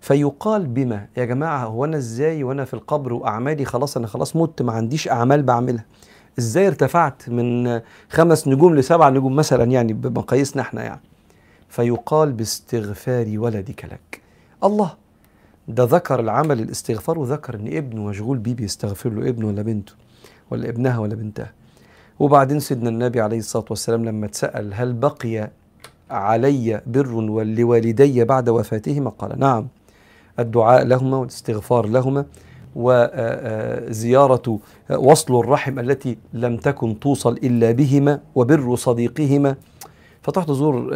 فيقال 0.00 0.66
بما 0.66 1.06
يا 1.16 1.24
جماعة 1.24 1.64
هو 1.64 1.84
أنا 1.84 1.96
إزاي 1.96 2.44
وأنا 2.44 2.64
في 2.64 2.74
القبر 2.74 3.12
وأعمالي 3.12 3.64
خلاص 3.64 3.96
أنا 3.96 4.06
خلاص 4.06 4.36
مت 4.36 4.62
ما 4.62 4.72
عنديش 4.72 5.08
أعمال 5.08 5.42
بعملها. 5.42 5.84
إزاي 6.38 6.66
ارتفعت 6.66 7.28
من 7.28 7.80
خمس 8.10 8.48
نجوم 8.48 8.74
لسبع 8.76 9.08
نجوم 9.08 9.36
مثلا 9.36 9.64
يعني 9.64 9.92
بمقاييسنا 9.92 10.62
إحنا 10.62 10.82
يعني؟ 10.84 11.00
فيقال 11.68 12.32
باستغفار 12.32 13.26
ولدك 13.36 13.84
لك. 13.84 14.20
الله 14.64 14.94
ده 15.68 15.84
ذكر 15.84 16.20
العمل 16.20 16.60
الاستغفار 16.60 17.18
وذكر 17.18 17.54
إن 17.54 17.76
ابنه 17.76 18.04
مشغول 18.04 18.38
بيه 18.38 18.54
بيستغفر 18.54 19.10
له 19.10 19.28
ابنه 19.28 19.46
ولا 19.46 19.62
بنته 19.62 19.92
ولا 20.50 20.68
ابنها 20.68 20.98
ولا 20.98 21.14
بنتها. 21.14 21.52
وبعدين 22.18 22.60
سيدنا 22.60 22.88
النبي 22.88 23.20
عليه 23.20 23.38
الصلاة 23.38 23.64
والسلام 23.70 24.04
لما 24.04 24.26
اتسأل 24.26 24.74
هل 24.74 24.92
بقي 24.92 25.50
علي 26.10 26.80
بر 26.86 27.20
لوالدي 27.44 28.24
بعد 28.24 28.48
وفاتهما؟ 28.48 29.10
قال 29.10 29.38
نعم 29.40 29.68
الدعاء 30.38 30.84
لهما 30.84 31.16
والاستغفار 31.16 31.86
لهما. 31.86 32.24
وزيارة 32.78 34.58
وصل 34.90 35.40
الرحم 35.40 35.78
التي 35.78 36.18
لم 36.32 36.56
تكن 36.56 37.00
توصل 37.00 37.32
إلا 37.32 37.72
بهما 37.72 38.20
وبر 38.34 38.76
صديقهما. 38.76 39.56
فتروح 40.22 40.44
تزور 40.44 40.90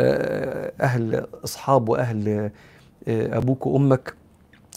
أهل 0.81 1.27
أصحاب 1.45 1.89
وأهل 1.89 2.51
أبوك 3.09 3.67
وأمك 3.67 4.15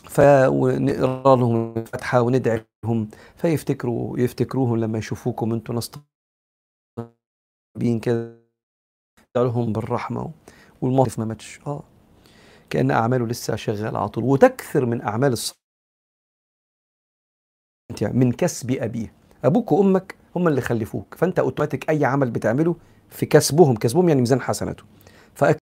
فنقرأ 0.09 1.35
لهم 1.35 1.77
الفاتحة 1.77 2.21
وندعي 2.21 2.65
لهم 2.85 3.09
فيفتكروا 3.35 4.19
يفتكروهم 4.19 4.77
لما 4.77 4.97
يشوفوكم 4.97 5.53
أنتوا 5.53 5.75
ناس 5.75 5.91
طيبين 7.75 7.99
كده 7.99 8.35
لهم 9.37 9.73
بالرحمة 9.73 10.31
والموقف 10.81 11.19
ما 11.19 11.25
ماتش. 11.25 11.59
آه. 11.67 11.83
كأن 12.69 12.91
أعماله 12.91 13.27
لسه 13.27 13.55
شغالة 13.55 13.99
على 13.99 14.09
طول. 14.09 14.23
وتكثر 14.23 14.85
من 14.85 15.01
أعمال 15.01 15.33
الصالحين 15.33 15.64
من 18.01 18.31
كسب 18.31 18.71
أبيه. 18.71 19.11
أبوك 19.43 19.71
وأمك 19.71 20.15
هم 20.35 20.47
اللي 20.47 20.61
خلفوك. 20.61 21.15
فأنت 21.17 21.39
أوتوماتيك 21.39 21.89
أي 21.89 22.05
عمل 22.05 22.31
بتعمله 22.31 22.75
في 23.09 23.25
كسبهم. 23.25 23.75
كسبهم 23.75 24.09
يعني 24.09 24.21
ميزان 24.21 24.41
حسناته. 24.41 24.83
فاكل 25.35 25.59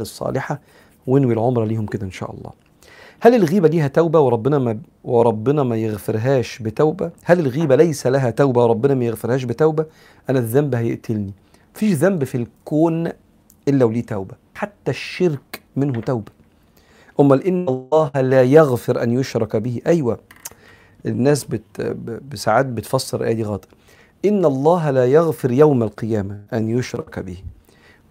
الصالحة 0.00 0.60
وانوي 1.06 1.32
العمره 1.32 1.64
ليهم 1.64 1.86
كده 1.86 2.06
إن 2.06 2.10
شاء 2.10 2.30
الله. 2.34 2.50
هل 3.20 3.34
الغيبة 3.34 3.68
ليها 3.68 3.88
توبة 3.88 4.20
وربنا 4.20 4.58
ما 4.58 4.78
وربنا 5.04 5.62
ما 5.62 5.76
يغفرهاش 5.76 6.58
بتوبة؟ 6.58 7.10
هل 7.24 7.40
الغيبة 7.40 7.76
ليس 7.76 8.06
لها 8.06 8.30
توبة 8.30 8.62
وربنا 8.62 8.94
ما 8.94 9.04
يغفرهاش 9.04 9.44
بتوبة؟ 9.44 9.86
أنا 10.30 10.38
الذنب 10.38 10.74
هيقتلني. 10.74 11.32
مفيش 11.74 11.92
ذنب 11.92 12.24
في 12.24 12.34
الكون 12.34 13.08
إلا 13.68 13.84
وليه 13.84 14.02
توبة. 14.06 14.34
حتى 14.54 14.90
الشرك 14.90 15.62
منه 15.76 16.00
توبة. 16.00 16.32
أمال 17.20 17.46
إن 17.46 17.68
الله 17.68 18.10
لا 18.14 18.42
يغفر 18.42 19.02
أن 19.02 19.12
يشرك 19.12 19.56
به. 19.56 19.80
أيوه. 19.86 20.18
الناس 21.06 21.44
بت 21.44 21.80
بساعات 22.30 22.66
بتفسر 22.66 23.20
الآية 23.20 23.34
دي 23.34 23.42
غلط. 23.42 23.68
إن 24.24 24.44
الله 24.44 24.90
لا 24.90 25.06
يغفر 25.06 25.50
يوم 25.50 25.82
القيامة 25.82 26.40
أن 26.52 26.70
يشرك 26.70 27.18
به 27.18 27.36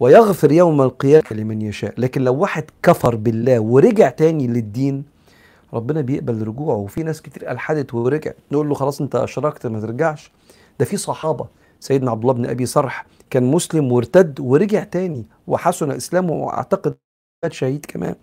ويغفر 0.00 0.52
يوم 0.52 0.82
القيامة 0.82 1.24
لمن 1.30 1.62
يشاء. 1.62 1.94
لكن 1.98 2.24
لو 2.24 2.34
واحد 2.34 2.64
كفر 2.82 3.16
بالله 3.16 3.60
ورجع 3.60 4.08
تاني 4.10 4.46
للدين 4.46 5.04
ربنا 5.74 6.00
بيقبل 6.00 6.46
رجوعه. 6.46 6.76
وفي 6.76 7.02
ناس 7.02 7.22
كتير 7.22 7.50
ألحدت 7.50 7.94
ورجع. 7.94 8.32
نقول 8.52 8.68
له 8.68 8.74
خلاص 8.74 9.00
أنت 9.00 9.14
أشركت 9.16 9.66
ما 9.66 9.80
ترجعش. 9.80 10.32
ده 10.78 10.84
في 10.84 10.96
صحابة 10.96 11.46
سيدنا 11.80 12.10
عبد 12.10 12.22
الله 12.22 12.32
بن 12.32 12.46
أبي 12.46 12.66
صرح 12.66 13.06
كان 13.30 13.42
مسلم 13.42 13.92
وارتد 13.92 14.40
ورجع 14.40 14.84
تاني 14.84 15.26
وحسن 15.46 15.90
إسلامه 15.90 16.32
وأعتقد 16.32 16.94
شهيد 17.48 17.86
كمان. 17.86 18.14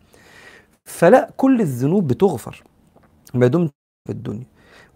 فلا 0.86 1.30
كل 1.38 1.62
الذنوب 1.62 2.08
بتغفر 2.08 2.64
ما 3.34 3.48
دمت 3.48 3.72
في 4.08 4.14
الدنيا. 4.14 4.46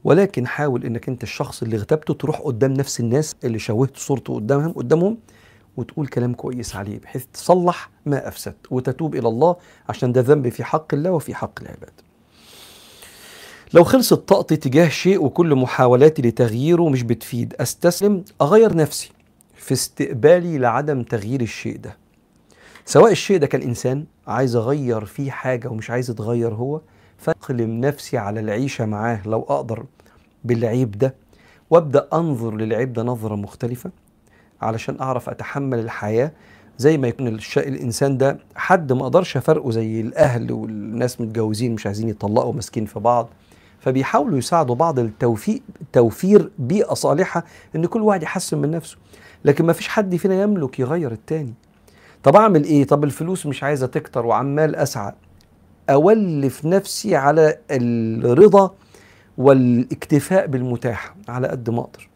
ولكن 0.04 0.48
حاول 0.48 0.86
إنك 0.86 1.10
أنت 1.10 1.24
الشخص 1.24 1.64
اللي 1.64 1.76
اغتبته 1.76 2.14
تروح 2.14 2.40
قدام 2.42 2.74
نفس 2.74 3.00
الناس 3.00 3.36
اللي 3.44 3.60
شوهت 3.60 3.98
صورته 3.98 4.36
قدامهم 4.36 4.72
قدامهم 4.72 5.18
وتقول 5.78 6.08
كلام 6.08 6.34
كويس 6.34 6.76
عليه 6.76 7.00
بحيث 7.00 7.26
تصلح 7.34 7.90
ما 8.06 8.28
افسد 8.28 8.54
وتتوب 8.72 9.16
إلى 9.16 9.28
الله 9.28 9.56
عشان 9.90 10.12
ده 10.12 10.22
ذنب 10.22 10.50
في 10.50 10.64
حق 10.64 10.94
الله 10.94 11.12
وفي 11.12 11.36
حق 11.36 11.62
العباد. 11.62 11.92
لو 13.74 13.84
خلصت 13.84 14.14
طاقتي 14.14 14.56
تجاه 14.56 14.90
شيء 14.90 15.24
وكل 15.24 15.56
محاولاتي 15.56 16.22
لتغييره 16.22 16.90
مش 16.90 17.04
بتفيد 17.04 17.54
أستسلم 17.60 18.24
أغير 18.42 18.76
نفسي 18.76 19.12
في 19.56 19.72
استقبالي 19.74 20.58
لعدم 20.58 21.04
تغيير 21.04 21.42
الشيء 21.42 21.78
ده. 21.78 21.98
سواء 22.86 23.12
الشيء 23.12 23.38
ده 23.38 23.48
كان 23.48 23.62
إنسان 23.62 24.06
عايز 24.28 24.56
أغير 24.56 25.06
فيه 25.06 25.32
حاجة 25.32 25.68
ومش 25.68 25.90
عايز 25.90 26.10
يتغير 26.10 26.54
هو 26.54 26.82
فاقلم 27.24 27.82
نفسي 27.82 28.18
على 28.18 28.40
العيشه 28.40 28.86
معاه 28.86 29.20
لو 29.26 29.42
أقدر 29.42 29.86
بالعيب 30.44 30.92
ده 30.92 31.16
وأبدأ 31.70 32.08
أنظر 32.14 32.56
للعيب 32.56 32.94
ده 32.94 33.04
نظرة 33.04 33.36
مختلفة 33.36 33.92
علشان 34.62 35.02
أعرف 35.02 35.30
أتحمل 35.30 35.80
الحياة 35.80 36.32
زي 36.78 36.98
ما 36.98 37.08
يكون. 37.08 37.28
الإنسان 37.58 38.18
ده 38.18 38.38
حد 38.56 38.92
ما 38.94 39.02
أقدرش 39.02 39.38
أفرقه 39.38 39.72
زي 39.72 40.02
الأهل 40.02 40.52
والناس 40.52 41.22
متجوزين 41.22 41.74
مش 41.74 41.86
عايزين 41.86 42.10
يطلقوا 42.10 42.54
ماسكين 42.54 42.86
في 42.86 43.00
بعض. 43.00 43.30
فبيحاولوا 43.80 44.38
يساعدوا 44.38 44.76
بعض 44.76 45.00
التوفيق 45.00 45.62
توفير 45.94 46.52
بيئة 46.60 46.94
صالحة 46.94 47.44
إن 47.76 47.86
كل 47.86 48.02
واحد 48.02 48.24
يحسن 48.24 48.58
من 48.58 48.72
نفسه. 48.72 48.98
لكن 49.46 49.66
ما 49.66 49.74
فيش 49.74 49.88
حد 49.88 50.16
فينا 50.16 50.42
يملك 50.42 50.80
يغير 50.80 51.12
التاني. 51.12 51.54
طب 52.24 52.36
أعمل 52.36 52.64
إيه؟ 52.64 52.84
طب 52.84 53.04
الفلوس 53.04 53.46
مش 53.46 53.64
عايزة 53.64 53.88
تكتر 53.88 54.26
وعمال 54.26 54.76
أسعى. 54.76 55.14
أولف 55.90 56.66
نفسي 56.66 57.16
على 57.16 57.60
الرضا 57.72 58.76
والاكتفاء 59.38 60.48
بالمتاح 60.48 61.16
على 61.28 61.48
قد 61.48 61.70
ما 61.70 61.80
أقدر. 61.80 62.10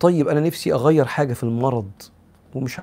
طيب 0.00 0.28
أنا 0.28 0.40
نفسي 0.40 0.72
أغير 0.72 1.04
حاجة 1.04 1.32
في 1.32 1.42
المرض 1.42 1.90
ومش 2.54 2.80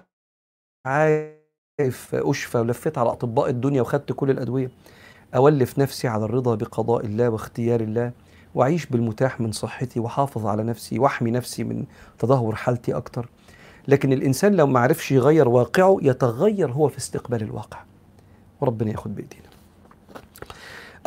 عارف 0.85 2.15
أشفى 2.15 2.57
ولفيت 2.57 2.97
على 2.97 3.09
أطباء 3.09 3.49
الدنيا 3.49 3.81
وخدت 3.81 4.11
كل 4.11 4.29
الأدوية. 4.29 4.71
أولف 5.35 5.79
نفسي 5.79 6.07
على 6.07 6.25
الرضا 6.25 6.55
بقضاء 6.55 7.05
الله 7.05 7.29
واختيار 7.29 7.81
الله 7.81 8.11
وأعيش 8.55 8.85
بالمتاح 8.85 9.41
من 9.41 9.51
صحتي 9.51 9.99
وأحافظ 9.99 10.45
على 10.45 10.63
نفسي 10.63 10.99
وأحمي 10.99 11.31
نفسي 11.31 11.63
من 11.63 11.85
تدهور 12.19 12.55
حالتي 12.55 12.93
أكتر. 12.93 13.29
لكن 13.87 14.13
الإنسان 14.13 14.55
لو 14.55 14.67
ما 14.67 14.79
عرفش 14.79 15.11
يغير 15.11 15.49
واقعه 15.49 15.97
يتغير 16.01 16.71
هو 16.71 16.87
في 16.87 16.97
استقبال 16.97 17.41
الواقع. 17.43 17.83
وربنا 18.61 18.91
ياخد 18.91 19.15
بإيدينا. 19.15 19.48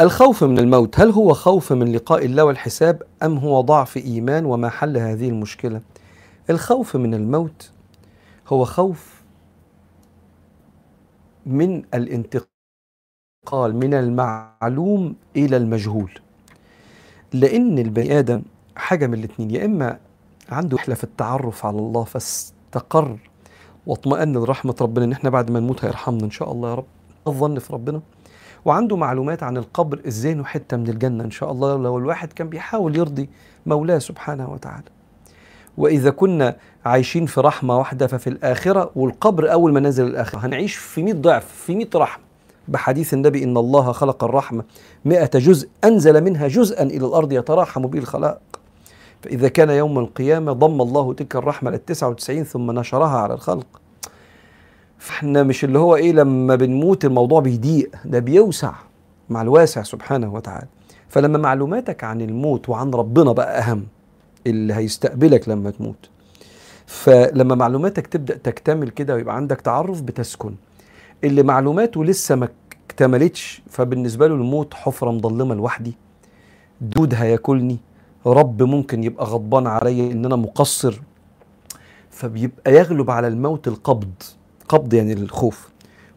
الخوف 0.00 0.44
من 0.44 0.58
الموت 0.58 1.00
هل 1.00 1.10
هو 1.10 1.34
خوف 1.34 1.72
من 1.72 1.92
لقاء 1.92 2.24
الله 2.24 2.44
والحساب 2.44 3.02
أم 3.22 3.38
هو 3.38 3.60
ضعف 3.60 3.96
إيمان 3.96 4.44
وما 4.44 4.68
حل 4.68 4.96
هذه 4.96 5.28
المشكلة؟ 5.28 5.80
الخوف 6.50 6.96
من 6.96 7.14
الموت 7.14 7.70
هو 8.48 8.64
خوف 8.64 9.22
من 11.46 11.82
الانتقال 11.94 12.46
من 13.52 13.94
المعلوم 13.94 15.14
إلى 15.36 15.56
المجهول. 15.56 16.12
لأن 17.32 17.78
البني 17.78 18.18
آدم 18.18 18.42
حاجة 18.76 19.06
من 19.06 19.14
الاثنين 19.14 19.50
يا 19.50 19.64
إما 19.64 19.98
عنده 20.48 20.76
رحلة 20.76 20.94
في 20.94 21.04
التعرف 21.04 21.66
على 21.66 21.78
الله 21.78 22.04
فاستقر 22.04 23.18
واطمأن 23.86 24.32
لرحمة 24.36 24.74
ربنا 24.80 25.04
إن 25.04 25.12
إحنا 25.12 25.30
بعد 25.30 25.50
ما 25.50 25.60
نموت 25.60 25.84
هيرحمنا 25.84 26.24
إن 26.24 26.30
شاء 26.30 26.52
الله 26.52 26.70
يا 26.70 26.74
رب. 26.74 26.86
الظن 27.26 27.58
في 27.58 27.72
ربنا. 27.72 28.00
وعنده 28.64 28.96
معلومات 28.96 29.42
عن 29.42 29.56
القبر 29.56 30.00
إزاي 30.06 30.32
انه 30.32 30.44
حتة 30.44 30.76
من 30.76 30.88
الجنة 30.88 31.24
إن 31.24 31.30
شاء 31.30 31.52
الله. 31.52 31.76
لو 31.76 31.98
الواحد 31.98 32.32
كان 32.32 32.48
بيحاول 32.48 32.96
يرضي 32.96 33.28
مولاه 33.66 33.98
سبحانه 33.98 34.50
وتعالى. 34.50 34.84
وإذا 35.76 36.10
كنا 36.10 36.56
عايشين 36.84 37.26
في 37.26 37.40
رحمة 37.40 37.78
واحدة 37.78 38.06
ففي 38.06 38.26
الآخرة 38.26 38.90
والقبر 38.96 39.52
أول 39.52 39.72
ما 39.72 39.80
نزل 39.80 40.06
الآخرة 40.06 40.38
هنعيش 40.46 40.74
في 40.76 41.02
100 41.02 41.14
ضعف 41.14 41.46
في 41.46 41.74
100 41.76 41.86
رحمة. 41.94 42.24
بحديث 42.68 43.14
النبي 43.14 43.44
إن 43.44 43.56
الله 43.56 43.92
خلق 43.92 44.24
الرحمة 44.24 44.64
100 45.04 45.30
جزء 45.34 45.68
أنزل 45.84 46.24
منها 46.24 46.48
جزءا 46.48 46.82
إلى 46.82 47.06
الأرض 47.06 47.32
يتراحم 47.32 47.86
به 47.86 47.98
الخلائق. 47.98 48.38
فإذا 49.22 49.48
كان 49.48 49.70
يوم 49.70 49.98
القيامة 49.98 50.52
ضم 50.52 50.82
الله 50.82 51.14
تلك 51.14 51.36
الرحمة 51.36 51.70
لل 51.70 51.84
99 51.84 52.44
ثم 52.44 52.70
نشرها 52.70 53.18
على 53.18 53.34
الخلق. 53.34 53.66
فاحنا 55.02 55.42
مش 55.42 55.64
اللي 55.64 55.78
هو 55.78 55.96
إيه 55.96 56.12
لما 56.12 56.56
بنموت 56.56 57.04
الموضوع 57.04 57.40
بيضيق 57.40 57.90
ده 58.04 58.18
بيوسع 58.18 58.72
مع 59.30 59.42
الواسع 59.42 59.82
سبحانه 59.82 60.34
وتعالى. 60.34 60.66
فلما 61.08 61.38
معلوماتك 61.38 62.04
عن 62.04 62.20
الموت 62.20 62.68
وعن 62.68 62.90
ربنا 62.90 63.32
بقى 63.32 63.58
أهم 63.58 63.86
اللي 64.46 64.74
هيستقبلك 64.74 65.48
لما 65.48 65.70
تموت. 65.70 66.10
فلما 66.86 67.54
معلوماتك 67.54 68.06
تبدأ 68.06 68.36
تكتمل 68.36 68.88
كده 68.88 69.14
ويبقى 69.14 69.36
عندك 69.36 69.60
تعرف 69.60 70.00
بتسكن. 70.02 70.54
اللي 71.24 71.42
معلوماته 71.42 72.04
لسه 72.04 72.34
ما 72.34 72.48
اكتملتش 72.86 73.62
فبالنسبة 73.70 74.26
له 74.26 74.34
الموت 74.34 74.74
حفرة 74.74 75.10
مظلمة 75.10 75.54
لوحدي. 75.54 75.94
دود 76.80 77.14
هياكلني 77.14 77.78
رب 78.26 78.62
ممكن 78.62 79.04
يبقى 79.04 79.24
غضبان 79.24 79.66
عليا 79.66 80.12
إن 80.12 80.24
أنا 80.24 80.36
مقصر. 80.36 81.00
فبيبقى 82.10 82.74
يغلب 82.74 83.10
على 83.10 83.28
الموت 83.28 83.68
القبض. 83.68 84.12
قبض 84.72 84.94
يعني 84.94 85.12
الخوف 85.12 85.68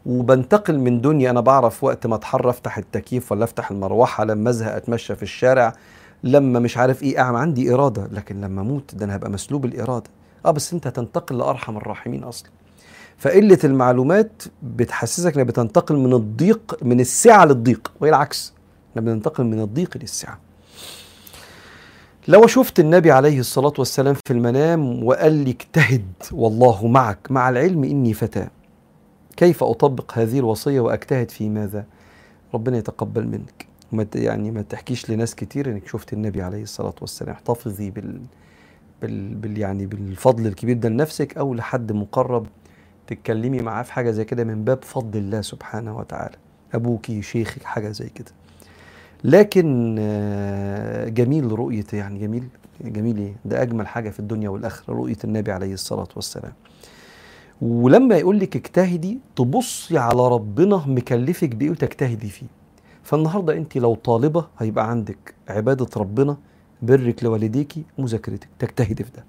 وبنتقل 0.06 0.80
من 0.80 1.02
دنيا 1.02 1.30
أنا 1.30 1.42
بعرف 1.42 1.84
وقت 1.84 2.08
ما 2.08 2.16
أتحرى 2.16 2.50
أفتح 2.50 2.78
التكييف 2.78 3.32
ولا 3.32 3.44
أفتح 3.44 3.72
المروحة 3.72 4.24
لما 4.26 4.50
أزهق 4.50 4.76
أتمشى 4.76 5.16
في 5.16 5.24
الشارع 5.24 5.74
لما 6.24 6.60
مش 6.60 6.78
عارف 6.78 7.04
إيه 7.04 7.20
أعمل 7.20 7.40
عندي 7.40 7.74
إرادة 7.74 8.08
لكن 8.12 8.42
لما 8.42 8.62
أموت 8.62 8.96
ده 8.96 9.06
أنا 9.06 9.16
هبقى 9.16 9.30
مسلوب 9.30 9.66
الإرادة. 9.66 10.10
آه 10.46 10.52
بس 10.52 10.74
أنت 10.74 10.88
هتنتقل 10.88 11.38
لأرحم 11.38 11.78
الراحمين 11.78 12.24
أصلا. 12.24 12.50
فقلة 13.18 13.60
المعلومات 13.64 14.44
بتحسسك 14.64 15.38
إنك 15.38 15.46
بتنتقل 15.48 15.96
من 15.96 16.14
الضيق 16.14 16.78
من 16.82 17.00
السعه 17.00 17.46
للضيق 17.46 17.92
وهي 18.02 18.10
العكس. 18.10 18.54
إحنا 18.92 19.02
بننتقل 19.02 19.44
من 19.44 19.60
الضيق 19.62 19.98
للسعه 19.98 20.40
لو 22.28 22.48
شفت 22.48 22.80
النبي 22.80 23.12
عليه 23.12 23.40
الصلاة 23.40 23.74
والسلام 23.80 24.14
في 24.14 24.34
المنام 24.34 25.04
وقال 25.04 25.34
لي 25.34 25.52
اجتهد 25.52 26.06
والله 26.32 26.88
معك 26.88 27.32
مع 27.32 27.50
العلم 27.50 27.84
إني 27.84 28.14
فتاة 28.14 28.48
كيف 29.38 29.64
أطبق 29.64 30.12
هذه 30.18 30.40
الوصية 30.40 30.80
وأجتهد 30.80 31.32
في 31.32 31.50
ماذا؟ 31.50 31.86
ربنا 32.54 32.78
يتقبل 32.78 33.28
منك. 33.28 33.68
ما 33.92 34.08
يعني 34.16 34.52
ما 34.52 34.62
تحكيش 34.62 35.10
لناس 35.10 35.36
كتير 35.36 35.72
إنك 35.72 35.88
شفت 35.88 36.14
النبي 36.14 36.42
عليه 36.42 36.64
الصلاة 36.64 36.96
والسلام. 37.02 37.36
احتفظي 37.36 37.92
بال, 37.92 38.22
بال... 39.02 39.36
بال 39.36 39.58
يعني 39.58 39.86
بالفضل 39.86 40.48
الكبير 40.48 40.78
ده 40.78 40.90
لنفسك 40.90 41.38
أو 41.38 41.54
لحد 41.54 41.92
مقرب 41.92 42.48
تتكلمي 43.08 43.60
معاه 43.60 43.84
في 43.84 43.94
حاجة 43.94 44.12
زي 44.12 44.26
كده 44.26 44.44
من 44.44 44.64
باب 44.64 44.84
فضل 44.84 45.20
الله 45.20 45.42
سبحانه 45.42 45.98
وتعالى. 45.98 46.36
أبوكي 46.74 47.22
شيخك 47.22 47.64
حاجة 47.64 47.90
زي 47.90 48.10
كده. 48.10 48.32
لكن 49.24 49.96
جميل 51.14 51.52
رؤية 51.52 51.86
يعني 51.94 52.20
جميل 52.20 52.44
جميل 52.82 53.18
إيه؟ 53.18 53.34
ده 53.46 53.62
أجمل 53.62 53.88
حاجة 53.88 54.10
في 54.10 54.20
الدنيا 54.20 54.50
والآخرة 54.50 54.94
رؤية 54.94 55.18
النبي 55.24 55.52
عليه 55.52 55.74
الصلاة 55.74 56.08
والسلام. 56.16 56.54
ولما 57.62 58.18
يقول 58.18 58.40
لك 58.40 58.56
اجتهدي 58.56 59.20
تبصي 59.36 59.98
على 59.98 60.28
ربنا 60.28 60.84
مكلفك 60.88 61.56
بإيه 61.56 61.70
وتجتهدي 61.70 62.30
فيه. 62.30 62.46
فالنهاردة 63.04 63.58
أنت 63.58 63.78
لو 63.78 63.96
طالبة 63.96 64.46
هيبقى 64.58 64.90
عندك 64.90 65.34
عبادة 65.50 65.88
ربنا 65.98 66.38
برك 66.82 67.24
لوالديكي 67.24 67.84
مذاكرتك 67.98 68.48
تجتهدي 68.60 69.04
في 69.04 69.12
ده. 69.16 69.24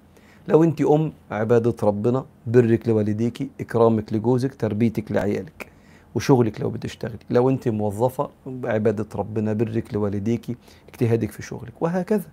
لو 0.47 0.63
أنت 0.63 0.81
أم 0.81 1.11
عبادة 1.31 1.75
ربنا 1.83 2.25
برك 2.47 2.87
لوالديكي 2.87 3.49
إكرامك 3.61 4.13
لجوزك 4.13 4.55
تربيتك 4.55 5.11
لعيالك. 5.11 5.67
وشغلك 6.15 6.61
لو 6.61 6.69
بتشتغلي 6.69 7.17
لو 7.29 7.49
انت 7.49 7.67
موظفة 7.67 8.29
عباده 8.63 9.07
ربنا 9.15 9.53
برك 9.53 9.93
لوالديكي 9.93 10.55
اجتهادك 10.89 11.31
في 11.31 11.41
شغلك 11.41 11.73
وهكذا. 11.81 12.25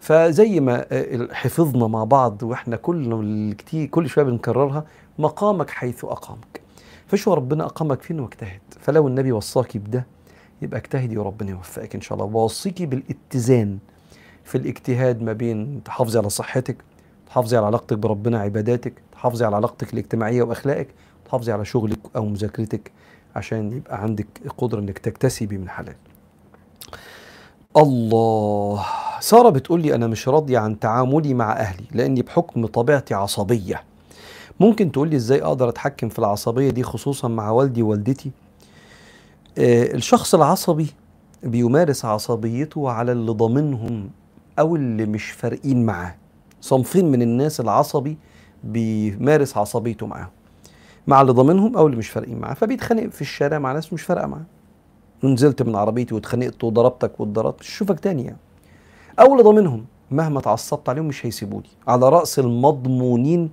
فزي 0.00 0.60
ما 0.60 0.86
حفظنا 1.32 1.86
مع 1.86 2.04
بعض 2.04 2.42
وإحنا 2.42 2.76
كل 2.76 3.54
كل 3.90 4.08
شوية 4.08 4.24
بنكررها 4.24 4.84
مقامك 5.18 5.70
حيث 5.70 6.04
أقامك. 6.04 6.60
فشو 7.06 7.34
ربنا 7.34 7.64
أقامك 7.64 8.02
فين 8.02 8.20
واجتهد؟ 8.20 8.60
فلو 8.80 9.08
النبي 9.08 9.32
وصاكي 9.32 9.78
بده 9.78 10.06
يبقى 10.62 10.80
اجتهدي 10.80 11.18
وربنا 11.18 11.50
يوفقك 11.50 11.94
إن 11.94 12.00
شاء 12.00 12.18
الله. 12.18 12.36
ووصيكي 12.36 12.86
بالاتزان 12.86 13.78
في 14.44 14.58
الاجتهاد 14.58 15.22
ما 15.22 15.32
بين 15.32 15.82
تحافظي 15.84 16.18
على 16.18 16.28
صحتك 16.28 16.76
تحافظي 17.26 17.56
على 17.56 17.66
علاقتك 17.66 17.98
بربنا 17.98 18.38
عباداتك 18.38 18.92
تحافظي 19.12 19.44
على 19.44 19.56
علاقتك 19.56 19.92
الاجتماعية 19.92 20.42
وأخلاقك. 20.42 20.88
تحافظي 21.24 21.52
على 21.52 21.64
شغلك 21.64 21.98
أو 22.16 22.24
مذاكرتك 22.26 22.92
عشان 23.36 23.72
يبقى 23.72 24.02
عندك 24.02 24.26
قدره 24.58 24.80
إنك 24.80 24.98
تكتسبي 24.98 25.58
من 25.58 25.68
حلال. 25.68 25.94
الله. 27.76 28.84
سارة 29.20 29.50
بتقول 29.50 29.82
لي 29.82 29.94
أنا 29.94 30.06
مش 30.06 30.28
راضية 30.28 30.58
عن 30.58 30.78
تعاملي 30.78 31.34
مع 31.34 31.52
أهلي 31.52 31.84
لأني 31.92 32.22
بحكم 32.22 32.66
طبيعتي 32.66 33.14
عصبية. 33.14 33.82
ممكن 34.60 34.92
تقول 34.92 35.08
لي 35.08 35.16
إزاي 35.16 35.42
أقدر 35.42 35.68
أتحكم 35.68 36.08
في 36.08 36.18
العصبية 36.18 36.70
دي 36.70 36.82
خصوصا 36.82 37.28
مع 37.28 37.50
والدي 37.50 37.82
ووالدتي؟ 37.82 38.30
آه 39.58 39.94
الشخص 39.94 40.34
العصبي 40.34 40.86
بيمارس 41.42 42.04
عصبيته 42.04 42.90
على 42.90 43.12
اللي 43.12 43.30
ضامنهم 43.32 44.10
أو 44.58 44.76
اللي 44.76 45.06
مش 45.06 45.30
فارقين 45.30 45.86
معاه. 45.86 46.14
صنفين 46.60 47.10
من 47.10 47.22
الناس 47.22 47.60
العصبي 47.60 48.18
بيمارس 48.64 49.56
عصبيته 49.56 50.06
معاهم 50.06 50.28
مع 51.06 51.20
اللي 51.20 51.32
ضامنهم 51.32 51.76
أو 51.76 51.86
اللي 51.86 51.96
مش 51.98 52.08
فارقين 52.08 52.38
معاه. 52.38 52.54
فبيتخانق 52.54 53.06
في 53.10 53.20
الشارع 53.20 53.58
مع 53.58 53.72
ناس 53.72 53.92
مش 53.92 54.02
فارقة 54.02 54.26
معاه. 54.26 54.44
ونزلت 55.24 55.62
من 55.62 55.76
عربيتي 55.76 56.14
واتخانقت 56.14 56.64
وضربتك 56.64 57.20
واتضربت. 57.20 57.60
مش 57.60 57.68
هشوفك 57.70 58.00
تاني 58.00 58.24
يعني. 58.24 58.36
أو 59.20 59.32
اللي 59.32 59.42
ضامنهم 59.42 59.84
مهما 60.10 60.38
اتعصبت 60.38 60.88
عليهم 60.88 61.04
مش 61.04 61.26
هيسيبوني. 61.26 61.68
على 61.88 62.08
رأس 62.08 62.38
المضمونين 62.38 63.50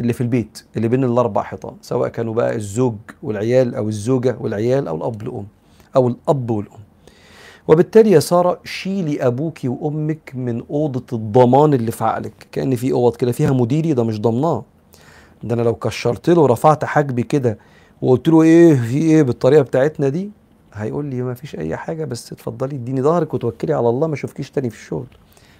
اللي 0.00 0.12
في 0.12 0.20
البيت 0.20 0.64
اللي 0.76 0.88
بين 0.88 1.04
الأربع 1.04 1.42
حيطان. 1.42 1.74
سواء 1.82 2.08
كانوا 2.08 2.34
بقى 2.34 2.56
الزوج 2.56 2.94
والعيال 3.22 3.74
أو 3.74 3.88
الزوجة 3.88 4.36
والعيال 4.40 4.88
أو 4.88 4.96
الأب 4.96 5.22
والأم. 5.22 5.46
أو 5.96 6.08
الأب 6.08 6.50
والأم. 6.50 6.80
وبالتالي 7.68 8.10
يا 8.10 8.20
سارة 8.20 8.60
شيلي 8.64 9.26
أبوك 9.26 9.58
وأمك 9.64 10.32
من 10.34 10.62
أوضة 10.70 11.04
الضمان 11.12 11.74
اللي 11.74 11.90
في 11.92 12.04
عقلك. 12.04 12.32
كأن 12.52 12.76
في 12.76 12.92
أوض 12.92 13.16
كده 13.16 13.32
فيها 13.32 13.50
مديري 13.52 13.92
ده 13.92 14.04
مش 14.04 14.20
ضمناه. 14.20 14.64
ده 15.42 15.54
أنا 15.54 15.62
لو 15.62 15.74
كشرت 15.74 16.30
له 16.30 16.40
ورفعت 16.40 16.84
حاجبي 16.84 17.22
كده 17.22 17.58
وقلت 18.02 18.28
له 18.28 18.42
إيه 18.42 18.74
في 18.74 18.96
إيه 18.98 19.22
بالطريقة 19.22 19.62
بتاعتنا 19.62 20.08
دي؟ 20.08 20.30
هيقول 20.74 21.04
لي 21.06 21.22
ما 21.22 21.34
فيش 21.34 21.56
أي 21.56 21.76
حاجة 21.76 22.04
بس 22.04 22.32
اتفضلي 22.32 22.76
اديني 22.76 23.02
ظهرك 23.02 23.34
وتوكلي 23.34 23.74
على 23.74 23.88
الله 23.88 24.06
ما 24.06 24.14
أشوفكيش 24.14 24.50
تاني 24.50 24.70
في 24.70 24.76
الشغل. 24.76 25.06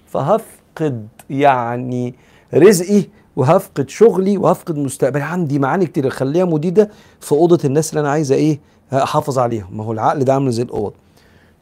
فهفقد 0.07 1.09
يعني 1.31 2.15
رزقي 2.55 3.03
وهفقد 3.37 3.89
شغلي 3.89 4.39
وهفقد 4.39 4.77
مستقبلي. 4.79 5.23
عندي 5.23 5.59
معاني 5.59 5.87
كتير 5.87 6.11
خليها 6.11 6.45
مديدة 6.45 6.91
في 7.21 7.33
أوضة 7.33 7.59
الناس 7.65 7.91
اللي 7.91 8.01
أنا 8.01 8.11
عايزة 8.11 8.35
إيه 8.35 8.59
أحافظ 8.93 9.39
عليهم 9.39 9.77
ما 9.77 9.85
هو 9.85 9.93
العقل 9.93 10.25
ده 10.25 10.35
عامل 10.35 10.51
زي 10.53 10.63
الأوض. 10.63 10.93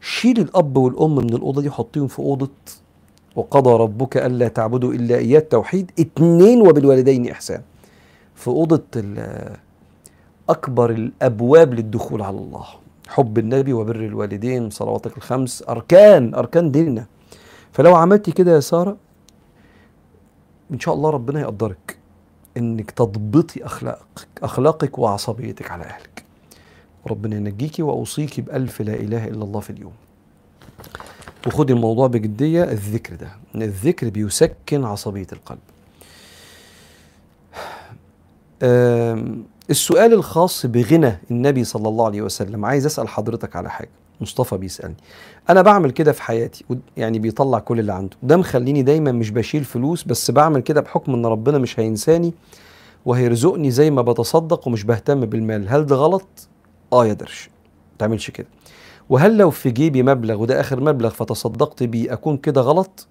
شيل 0.00 0.40
الأب 0.40 0.76
والأم 0.76 1.16
من 1.16 1.34
الأوضة 1.34 1.62
دي 1.62 1.70
حطيهم 1.70 2.06
في 2.06 2.18
أوضة 2.18 2.50
وقضى 3.36 3.70
ربك 3.70 4.16
ألا 4.16 4.48
تعبدوا 4.48 4.92
إلا 4.92 5.16
إياه 5.16 5.40
توحيد 5.40 5.90
اتنين 5.98 6.60
وبالوالدين 6.68 7.30
إحسان. 7.30 7.60
في 8.38 8.48
أوضة 8.48 8.82
أكبر 10.48 10.90
الأبواب 10.90 11.74
للدخول 11.74 12.22
على 12.22 12.38
الله. 12.38 12.64
حب 13.08 13.38
النبي 13.38 13.72
وبر 13.72 13.96
الوالدين 13.96 14.70
صلواتك 14.70 15.16
الخمس 15.16 15.64
أركان 15.68 16.34
أركان 16.34 16.70
ديننا. 16.70 17.06
فلو 17.72 17.96
عملتي 17.96 18.32
كده 18.32 18.52
يا 18.54 18.60
سارة 18.60 18.96
إن 20.70 20.80
شاء 20.80 20.94
الله 20.94 21.10
ربنا 21.10 21.40
يقدرك 21.40 21.98
إنك 22.56 22.90
تضبطي 22.90 23.64
أخلاقك 23.64 24.28
أخلاقك 24.42 24.98
وعصبيتك 24.98 25.70
على 25.70 25.84
أهلك. 25.84 26.24
ربنا 27.06 27.36
ينجيكي 27.36 27.82
واوصيكي 27.82 28.42
بألف 28.42 28.82
لا 28.82 28.94
إله 28.94 29.28
إلا 29.28 29.44
الله 29.44 29.60
في 29.60 29.70
اليوم. 29.70 29.92
وخدي 31.46 31.72
الموضوع 31.72 32.06
بجدية 32.06 32.64
الذكر 32.64 33.14
ده. 33.14 33.28
الذكر 33.54 34.08
بيسكن 34.08 34.84
عصبية 34.84 35.26
القلب. 35.32 35.58
السؤال 38.62 40.12
الخاص 40.12 40.66
بغنى 40.66 41.18
النبي 41.30 41.64
صلى 41.64 41.88
الله 41.88 42.06
عليه 42.06 42.22
وسلم. 42.22 42.64
عايز 42.64 42.86
أسأل 42.86 43.08
حضرتك 43.08 43.56
على 43.56 43.70
حاجة. 43.70 43.90
مصطفى 44.20 44.56
بيسألني. 44.56 44.96
أنا 45.50 45.62
بعمل 45.62 45.90
كده 45.90 46.12
في 46.12 46.22
حياتي 46.22 46.64
يعني 46.96 47.18
بيطلع 47.18 47.58
كل 47.58 47.80
اللي 47.80 47.92
عنده. 47.92 48.16
ده 48.22 48.36
مخليني 48.36 48.82
دايما 48.82 49.12
مش 49.12 49.30
بشيل 49.30 49.64
فلوس 49.64 50.04
بس 50.04 50.30
بعمل 50.30 50.60
كده 50.60 50.80
بحكم 50.80 51.14
إن 51.14 51.26
ربنا 51.26 51.58
مش 51.58 51.80
هينساني 51.80 52.34
وهيرزقني 53.06 53.70
زي 53.70 53.90
ما 53.90 54.02
بتصدق 54.02 54.68
ومش 54.68 54.84
بهتم 54.84 55.20
بالمال. 55.20 55.68
هل 55.68 55.86
ده 55.86 55.96
غلط؟ 55.96 56.48
آه 56.92 57.06
يا 57.06 57.12
درش. 57.12 57.50
ما 57.92 57.98
تعملش 57.98 58.30
كده. 58.30 58.46
وهل 59.10 59.36
لو 59.36 59.50
في 59.50 59.70
جيبي 59.70 60.02
مبلغ 60.02 60.42
وده 60.42 60.60
آخر 60.60 60.80
مبلغ 60.80 61.10
فتصدقت 61.10 61.82
بيه 61.82 62.12
أكون 62.12 62.36
كده 62.36 62.60
غلط؟ 62.60 63.06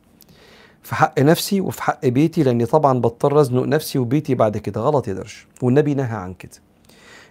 في 0.83 0.95
حق 0.95 1.19
نفسي 1.19 1.61
وفي 1.61 1.83
حق 1.83 2.05
بيتي 2.07 2.43
لأني 2.43 2.65
طبعا 2.65 2.99
بضطر 2.99 3.41
أزنق 3.41 3.63
نفسي 3.63 3.99
وبيتي 3.99 4.35
بعد 4.35 4.57
كده. 4.57 4.81
غلط 4.81 5.07
يا 5.07 5.13
درش. 5.13 5.47
والنبي 5.61 5.93
نهى 5.93 6.15
عن 6.17 6.33
كده. 6.33 6.51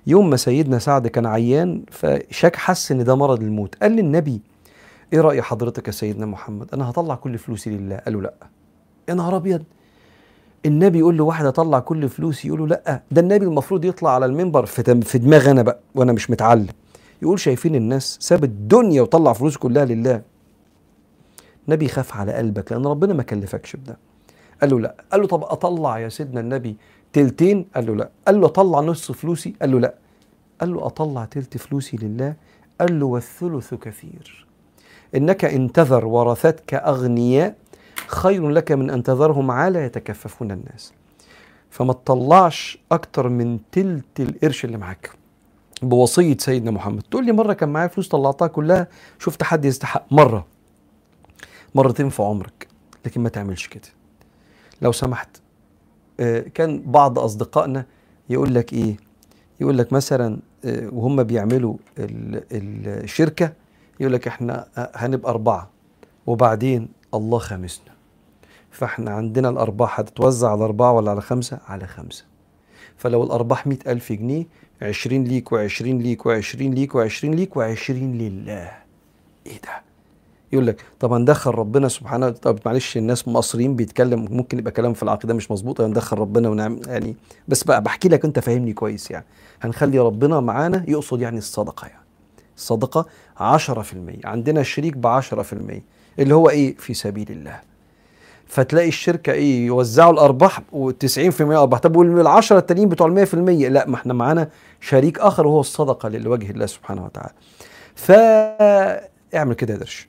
يوم 0.06 0.30
ما 0.30 0.36
سيدنا 0.36 0.78
سعد 0.78 1.06
كان 1.06 1.26
عيان 1.26 1.82
فشاك 1.90 2.56
حس 2.56 2.92
إن 2.92 3.04
ده 3.04 3.14
مرض 3.14 3.42
الموت. 3.42 3.74
قال 3.82 3.92
للنبي 3.92 4.40
إيه 5.12 5.20
رأي 5.20 5.42
حضرتك 5.42 5.86
يا 5.86 5.92
سيدنا 5.92 6.26
محمد؟ 6.26 6.68
أنا 6.74 6.90
هطلع 6.90 7.14
كل 7.14 7.38
فلوسي 7.38 7.70
لله. 7.70 7.96
قال 7.96 8.14
له 8.14 8.20
لأ. 8.22 8.34
يا 9.08 9.14
نهار 9.14 9.36
أبيض. 9.36 9.62
النبي 10.66 10.98
يقول 10.98 11.18
له 11.18 11.24
واحد 11.24 11.46
أطلع 11.46 11.78
كل 11.78 12.08
فلوسي؟ 12.08 12.48
يقول 12.48 12.60
له 12.60 12.66
لأ. 12.66 13.02
ده 13.10 13.20
النبي 13.20 13.44
المفروض 13.44 13.84
يطلع 13.84 14.14
على 14.14 14.26
المنبر 14.26 14.66
في 14.66 15.00
في 15.00 15.18
دماغي 15.18 15.50
أنا 15.50 15.62
بقى 15.62 15.78
وأنا 15.94 16.12
مش 16.12 16.30
متعلم. 16.30 16.66
يقول 17.22 17.40
شايفين 17.40 17.74
الناس 17.74 18.16
ساب 18.20 18.44
الدنيا 18.44 19.02
وطلع 19.02 19.32
فلوس 19.32 19.56
كلها 19.56 19.84
لله. 19.84 20.22
نبي 21.68 21.88
خاف 21.88 22.16
على 22.16 22.32
قلبك 22.32 22.72
لأن 22.72 22.86
ربنا 22.86 23.14
ما 23.14 23.22
كلفكش 23.22 23.76
بده. 23.76 23.98
قال 24.60 24.70
له 24.70 24.80
لا. 24.80 24.94
قال 25.12 25.20
له 25.20 25.26
طب 25.26 25.44
أطلع 25.44 25.98
يا 25.98 26.08
سيدنا 26.08 26.40
النبي 26.40 26.76
تلتين؟ 27.12 27.66
قال 27.74 27.86
له 27.86 27.94
لا. 27.94 28.10
قال 28.26 28.40
له 28.40 28.46
أطلع 28.46 28.80
نص 28.80 29.12
فلوسي؟ 29.12 29.54
قال 29.60 29.70
له 29.70 29.80
لا. 29.80 29.94
قال 30.60 30.74
له 30.74 30.86
أطلع 30.86 31.24
تلت 31.24 31.56
فلوسي 31.56 31.96
لله؟ 31.96 32.34
قال 32.80 33.00
له 33.00 33.06
والثلث 33.06 33.74
كثير. 33.74 34.46
إنك 35.14 35.44
إن 35.44 35.72
تذر 35.72 36.06
ورثتك 36.06 36.74
أغنياء 36.74 37.54
خير 38.06 38.48
لك 38.48 38.72
من 38.72 38.90
أن 38.90 39.02
تذرهم 39.02 39.50
عالى 39.50 39.78
يتكففون 39.78 40.50
الناس. 40.50 40.92
فما 41.70 41.92
تطلعش 41.92 42.78
أكتر 42.92 43.28
من 43.28 43.58
تلت 43.72 44.20
القرش 44.20 44.64
اللي 44.64 44.76
معاك. 44.76 45.10
بوصية 45.82 46.36
سيدنا 46.38 46.70
محمد. 46.70 47.02
تقول 47.02 47.26
لي 47.26 47.32
مرة 47.32 47.52
كان 47.52 47.68
معايا 47.68 47.88
فلوس 47.88 48.08
طلعتها 48.08 48.48
كلها؟ 48.48 48.88
شفت 49.18 49.42
حد 49.42 49.64
يستحق؟ 49.64 50.04
مرة. 50.10 50.46
مرتين 51.76 52.08
في 52.08 52.22
عمرك 52.22 52.68
لكن 53.06 53.20
ما 53.20 53.28
تعملش 53.28 53.66
كده. 53.66 53.88
لو 54.82 54.92
سمحت 54.92 55.28
كان 56.54 56.82
بعض 56.82 57.18
أصدقائنا 57.18 57.86
يقول 58.30 58.54
لك 58.54 58.72
إيه؟ 58.72 58.96
يقول 59.60 59.78
لك 59.78 59.92
مثلا 59.92 60.38
وهم 60.66 61.22
بيعملوا 61.22 61.76
الشركة 61.98 63.52
يقول 64.00 64.12
لك 64.12 64.26
إحنا 64.26 64.66
هنبقى 64.76 65.30
أربعة 65.30 65.70
وبعدين 66.26 66.88
الله 67.14 67.38
خامسنا. 67.38 67.92
فإحنا 68.70 69.10
عندنا 69.10 69.48
الأرباح 69.48 70.00
هتتوزع 70.00 70.50
على 70.50 70.64
أربعة 70.64 70.92
ولا 70.92 71.10
على 71.10 71.20
خمسة؟ 71.20 71.58
على 71.66 71.86
خمسة. 71.86 72.24
فلو 72.96 73.24
الأرباح 73.24 73.66
مئة 73.66 73.92
ألف 73.92 74.12
جنيه 74.12 74.46
عشرين 74.82 75.24
ليك 75.24 75.52
وعشرين 75.52 75.98
ليك 75.98 76.26
وعشرين 76.26 76.74
ليك 76.74 76.94
وعشرين 76.94 77.34
ليك 77.34 77.56
وعشرين 77.56 78.18
لله. 78.18 78.72
إيه 79.46 79.60
ده؟ 79.64 79.85
يقول 80.56 80.66
لك 80.66 80.82
طب 81.00 81.12
هندخل 81.12 81.50
ربنا 81.50 81.88
سبحانه 81.88 82.30
طب 82.30 82.58
معلش 82.66 82.96
الناس 82.96 83.28
مصريين 83.28 83.76
بيتكلم 83.76 84.26
ممكن 84.30 84.58
يبقى 84.58 84.72
كلام 84.72 84.92
في 84.94 85.02
العقيدة 85.02 85.34
مش 85.34 85.50
مظبوط 85.50 85.80
هندخل 85.80 86.18
ربنا 86.18 86.48
ونعمل 86.48 86.80
يعني 86.88 87.16
بس 87.48 87.64
بقى 87.64 87.82
بحكي 87.82 88.08
لك 88.08 88.24
انت 88.24 88.38
فاهمني 88.38 88.72
كويس 88.72 89.10
يعني. 89.10 89.24
هنخلي 89.62 89.98
ربنا 89.98 90.40
معانا 90.40 90.84
يقصد 90.88 91.20
يعني 91.20 91.38
الصدقة 91.38 91.86
يعني. 91.86 92.02
الصدقة 92.56 93.06
10% 93.38 93.40
عندنا 94.24 94.62
شريك 94.62 94.96
ب 94.96 95.20
10% 95.20 95.24
اللي 96.18 96.34
هو 96.34 96.48
إيه؟ 96.50 96.76
في 96.76 96.94
سبيل 96.94 97.30
الله. 97.30 97.60
فتلاقي 98.46 98.88
الشركة 98.88 99.32
إيه؟ 99.32 99.66
يوزعوا 99.66 100.12
الأرباح 100.12 100.60
و90% 100.72 101.40
أرباح. 101.40 101.80
طب 101.80 101.96
وال10 101.96 102.52
التانيين 102.52 102.88
بتوع 102.88 103.06
ال 103.06 103.26
100% 103.26 103.34
لا 103.34 103.88
ما 103.88 103.94
إحنا 103.94 104.14
معانا 104.14 104.48
شريك 104.80 105.18
آخر 105.18 105.46
وهو 105.46 105.60
الصدقة 105.60 106.08
لوجه 106.08 106.50
الله 106.50 106.66
سبحانه 106.66 107.04
وتعالى. 107.04 107.32
فاعمل 107.94 109.54
كده 109.54 109.74
يا 109.74 109.78
درش. 109.78 110.08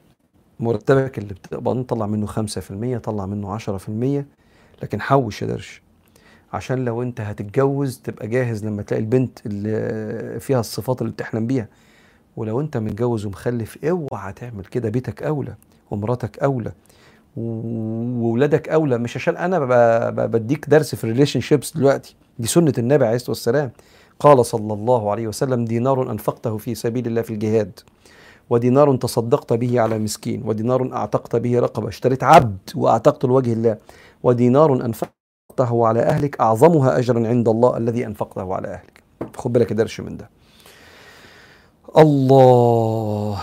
مرتبك 0.59 1.17
اللي 1.17 1.33
بتقبض 1.33 1.83
طلع 1.83 2.05
منه 2.05 2.27
5% 2.27 2.97
طلع 2.97 3.25
منه 3.25 3.57
10% 3.57 4.25
لكن 4.83 5.01
حوش 5.01 5.41
يا 5.41 5.47
درش. 5.47 5.81
عشان 6.53 6.85
لو 6.85 7.01
أنت 7.01 7.21
هتتجوز 7.21 7.99
تبقى 8.03 8.27
جاهز 8.27 8.65
لما 8.65 8.81
تلاقي 8.81 9.01
البنت 9.01 9.39
اللي 9.45 10.39
فيها 10.39 10.59
الصفات 10.59 11.01
اللي 11.01 11.13
بتحلم 11.13 11.47
بيها. 11.47 11.67
ولو 12.37 12.61
أنت 12.61 12.77
متجوز 12.77 13.25
ومخلف 13.25 13.85
اوعى 13.85 14.33
تعمل 14.33 14.65
كده. 14.65 14.89
بيتك 14.89 15.23
أولى 15.23 15.55
ومراتك 15.91 16.39
أولى 16.39 16.71
وولادك 17.37 18.69
أولى. 18.69 18.97
مش 18.97 19.15
عشان 19.15 19.37
أنا 19.37 19.59
بديك 20.09 20.69
درس 20.69 20.95
في 20.95 21.03
ال 21.03 21.39
relationships 21.39 21.77
دلوقتي. 21.77 22.15
دي 22.39 22.47
سنة 22.47 22.73
النبي 22.77 23.05
عليه 23.05 23.15
الصلاة 23.15 23.31
والسلام. 23.31 23.71
قال 24.19 24.45
صلى 24.45 24.73
الله 24.73 25.11
عليه 25.11 25.27
وسلم 25.27 25.65
دينار 25.65 26.11
أنفقته 26.11 26.57
في 26.57 26.75
سبيل 26.75 27.07
الله 27.07 27.21
في 27.21 27.33
الجهاد. 27.33 27.79
ودينار 28.49 28.95
تصدقت 28.95 29.53
به 29.53 29.81
على 29.81 29.99
مسكين 29.99 30.41
ودينار 30.45 30.93
أعتقت 30.93 31.35
به 31.35 31.59
رقبة 31.59 31.87
اشتريت 31.87 32.23
عبد 32.23 32.57
وأعتقت 32.75 33.25
لوجه 33.25 33.53
الله 33.53 33.77
ودينار 34.23 34.85
أنفقته 34.85 35.87
على 35.87 35.99
أهلك 35.99 36.41
أعظمها 36.41 36.99
اجرا 36.99 37.27
عند 37.27 37.49
الله 37.49 37.77
الذي 37.77 38.05
أنفقته 38.05 38.53
على 38.55 38.67
أهلك. 38.67 39.03
خد 39.35 39.53
بالك 39.53 39.73
درش 39.73 40.01
من 40.01 40.17
ده. 40.17 40.29
الله. 41.97 43.41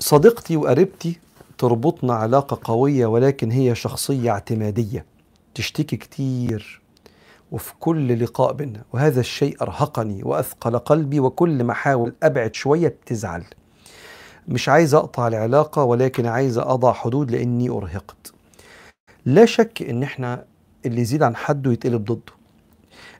صديقتي 0.00 0.56
وقريبتي 0.56 1.18
تربطنا 1.58 2.14
علاقة 2.14 2.58
قوية 2.64 3.06
ولكن 3.06 3.50
هي 3.50 3.74
شخصية 3.74 4.30
اعتمادية. 4.30 5.04
تشتكي 5.54 5.96
كتير. 5.96 6.80
وفي 7.50 7.72
كل 7.80 8.24
لقاء 8.24 8.52
بينا. 8.52 8.82
وهذا 8.92 9.20
الشيء 9.20 9.62
أرهقني 9.62 10.22
وأثقل 10.22 10.78
قلبي 10.78 11.20
وكل 11.20 11.64
ما 11.64 11.72
أحاول 11.72 12.14
أبعد 12.22 12.54
شوية 12.54 12.88
بتزعل. 12.88 13.44
مش 14.48 14.68
عايز 14.68 14.94
أقطع 14.94 15.28
العلاقة 15.28 15.84
ولكن 15.84 16.26
عايز 16.26 16.58
أضع 16.58 16.92
حدود 16.92 17.30
لأني 17.30 17.70
أرهقت. 17.70 18.32
لا 19.26 19.44
شك 19.44 19.82
إن 19.82 20.02
إحنا 20.02 20.44
اللي 20.86 21.00
يزيد 21.00 21.22
عن 21.22 21.36
حده 21.36 21.72
يتقلب 21.72 22.04
ضده. 22.04 22.32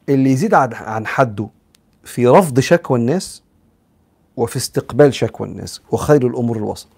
اللي 0.08 0.30
يزيد 0.30 0.54
عن 0.54 1.06
حده 1.06 1.48
في 2.04 2.26
رفض 2.26 2.60
شكوى 2.60 2.98
الناس 2.98 3.42
وفي 4.36 4.56
استقبال 4.56 5.14
شكوى 5.14 5.46
الناس 5.48 5.82
وخير 5.90 6.26
الأمور 6.26 6.56
الوسط. 6.56 6.88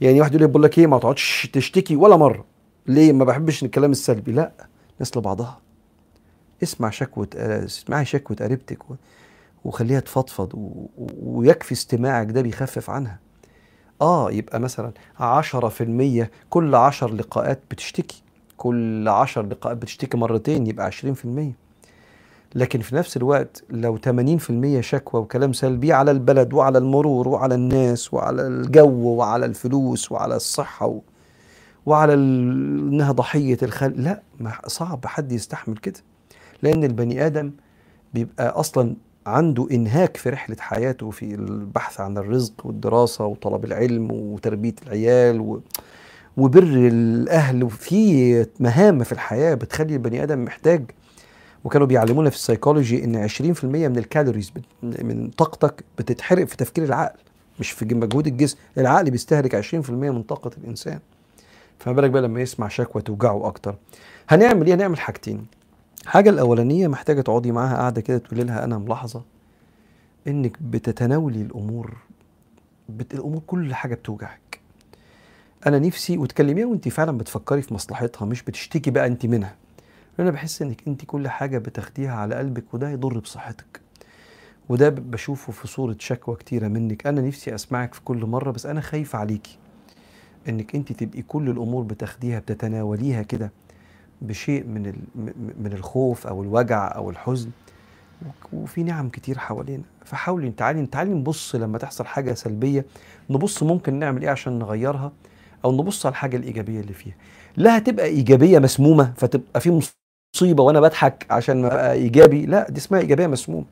يعني 0.00 0.20
واحد 0.20 0.34
يقول 0.34 0.62
لك 0.62 0.78
إيه 0.78 0.86
ما 0.86 0.98
تقعدش 0.98 1.50
تشتكي 1.52 1.96
ولا 1.96 2.16
مرة. 2.16 2.44
ليه؟ 2.86 3.12
ما 3.12 3.24
بحبش 3.24 3.64
الكلام 3.64 3.90
السلبي. 3.90 4.32
لا 4.32 4.52
الناس 4.94 5.16
لبعضها. 5.16 5.67
اسمع 6.62 6.90
شكوى 6.90 7.26
اسمعي 7.36 8.04
شكوى 8.04 8.36
قريبتك 8.36 8.78
وخليها 9.64 10.00
تفضفض. 10.00 10.78
ويكفي 11.22 11.72
استماعك 11.72 12.30
ده 12.30 12.42
بيخفف 12.42 12.90
عنها. 12.90 13.18
آه 14.00 14.30
يبقى 14.32 14.60
مثلا 14.60 14.92
عشرة 15.20 15.68
في 15.68 15.84
المية 15.84 16.30
كل 16.50 16.74
عشر 16.74 17.14
لقاءات 17.14 17.60
بتشتكي. 17.70 18.22
كل 18.56 19.08
عشر 19.08 19.46
لقاءات 19.46 19.76
بتشتكي 19.76 20.16
مرتين 20.16 20.66
يبقى 20.66 20.86
عشرين 20.86 21.14
في 21.14 21.24
المية. 21.24 21.52
لكن 22.54 22.80
في 22.80 22.94
نفس 22.96 23.16
الوقت 23.16 23.64
لو 23.70 23.98
80% 23.98 24.80
شكوى 24.80 25.20
وكلام 25.20 25.52
سلبي 25.52 25.92
على 25.92 26.10
البلد 26.10 26.52
وعلى 26.52 26.78
المرور 26.78 27.28
وعلى 27.28 27.54
الناس 27.54 28.14
وعلى 28.14 28.46
الجو 28.46 28.90
وعلى 29.08 29.46
الفلوس 29.46 30.12
وعلى 30.12 30.36
الصحة 30.36 30.86
و... 30.86 31.00
وعلى 31.86 32.14
ال... 32.14 32.88
إنها 32.92 33.12
ضحية 33.12 33.58
الخلق 33.62 33.94
لا 33.96 34.22
صعب 34.66 35.06
حد 35.06 35.32
يستحمل 35.32 35.76
كده. 35.76 36.00
لأن 36.62 36.84
البني 36.84 37.26
آدم 37.26 37.50
بيبقى 38.14 38.48
أصلا 38.48 38.96
عنده 39.26 39.68
إنهاك 39.70 40.16
في 40.16 40.30
رحلة 40.30 40.56
حياته 40.60 41.10
في 41.10 41.34
البحث 41.34 42.00
عن 42.00 42.18
الرزق 42.18 42.66
والدراسة 42.66 43.26
وطلب 43.26 43.64
العلم 43.64 44.10
وتربية 44.12 44.74
العيال 44.86 45.40
و... 45.40 45.60
وبر 46.36 46.62
الأهل 46.62 47.64
وفي 47.64 48.46
مهام 48.60 49.04
في 49.04 49.12
الحياة 49.12 49.54
بتخلي 49.54 49.94
البني 49.94 50.22
آدم 50.22 50.44
محتاج. 50.44 50.84
وكانوا 51.64 51.86
بيعلمونا 51.86 52.30
في 52.30 52.36
السيكولوجي 52.36 53.04
إن 53.04 53.28
20% 53.28 53.42
من 53.64 53.98
ال 53.98 54.04
calories 54.04 54.52
من 54.82 55.30
طاقتك 55.30 55.84
بتتحرق 55.98 56.44
في 56.44 56.56
تفكير 56.56 56.84
العقل 56.84 57.18
مش 57.60 57.70
في 57.70 57.94
مجهود 57.94 58.26
الجسم. 58.26 58.56
العقل 58.78 59.10
بيستهلك 59.10 59.64
20% 59.86 59.90
من 59.90 60.22
طاقة 60.22 60.50
الإنسان. 60.58 60.98
فما 61.78 61.92
بالك 61.94 62.10
بقى 62.10 62.22
لما 62.22 62.40
يسمع 62.40 62.68
شكوى 62.68 63.02
توجعه 63.02 63.46
أكتر. 63.46 63.74
هنعمل 64.28 64.66
إيه؟ 64.66 64.74
هنعمل 64.74 64.98
حاجتين. 65.00 65.46
الحاجة 66.02 66.30
الأولانية 66.30 66.88
محتاجة 66.88 67.20
تقعدي 67.20 67.52
معاها 67.52 67.76
قاعدة 67.76 68.00
كده 68.00 68.18
تقولي 68.18 68.44
لها 68.44 68.64
أنا 68.64 68.78
ملاحظة 68.78 69.22
إنك 70.28 70.62
بتتناولي 70.62 71.42
الأمور 71.42 71.96
بت... 72.88 73.14
الأمور 73.14 73.42
كل 73.46 73.74
حاجة 73.74 73.94
بتوجعك. 73.94 74.60
أنا 75.66 75.78
نفسي 75.78 76.18
وتكلميها 76.18 76.66
وأنت 76.66 76.88
فعلا 76.88 77.18
بتفكري 77.18 77.62
في 77.62 77.74
مصلحتها 77.74 78.26
مش 78.26 78.42
بتشتكي 78.42 78.90
بقى 78.90 79.06
أنت 79.06 79.26
منها. 79.26 79.54
أنا 80.20 80.30
بحس 80.30 80.62
إنك 80.62 80.82
أنت 80.88 81.04
كل 81.04 81.28
حاجة 81.28 81.58
بتاخديها 81.58 82.12
على 82.14 82.34
قلبك 82.34 82.74
وده 82.74 82.90
يضر 82.90 83.18
بصحتك. 83.18 83.80
وده 84.68 84.88
بشوفه 84.88 85.52
في 85.52 85.68
صورة 85.68 85.96
شكوى 85.98 86.36
كتيرة 86.36 86.68
منك. 86.68 87.06
أنا 87.06 87.20
نفسي 87.20 87.54
أسمعك 87.54 87.94
في 87.94 88.00
كل 88.00 88.26
مرة 88.26 88.50
بس 88.50 88.66
أنا 88.66 88.80
خايف 88.80 89.16
عليكي. 89.16 89.58
إنك 90.48 90.74
أنت 90.74 90.92
تبقي 90.92 91.22
كل 91.22 91.48
الأمور 91.50 91.82
بتاخديها 91.82 92.38
بتتناوليها 92.38 93.22
كده. 93.22 93.50
بشيء 94.22 94.64
من 94.64 94.92
من 95.60 95.72
الخوف 95.72 96.26
أو 96.26 96.42
الوجع 96.42 96.94
أو 96.96 97.10
الحزن 97.10 97.50
وفي 98.52 98.82
نعم 98.82 99.08
كتير 99.08 99.38
حوالينا. 99.38 99.82
فحاولي 100.04 100.50
تعالي 100.50 100.86
تعالي 100.86 101.10
نبص 101.14 101.54
لما 101.54 101.78
تحصل 101.78 102.04
حاجة 102.06 102.34
سلبية 102.34 102.84
نبص 103.30 103.62
ممكن 103.62 103.94
نعمل 103.94 104.22
إيه 104.22 104.30
عشان 104.30 104.58
نغيرها 104.58 105.12
أو 105.64 105.72
نبص 105.72 106.06
على 106.06 106.12
الحاجة 106.12 106.36
الإيجابية 106.36 106.80
اللي 106.80 106.92
فيها. 106.92 107.14
لا 107.56 107.78
هتبقى 107.78 108.06
إيجابية 108.06 108.58
مسمومة 108.58 109.12
فتبقى 109.16 109.60
في 109.60 109.80
مصيبة 110.34 110.62
وأنا 110.62 110.80
بضحك 110.80 111.26
عشان 111.30 111.64
أبقى 111.64 111.92
إيجابي. 111.92 112.46
لا 112.46 112.70
دي 112.70 112.78
اسمها 112.78 113.00
إيجابية 113.00 113.26
مسمومة. 113.26 113.64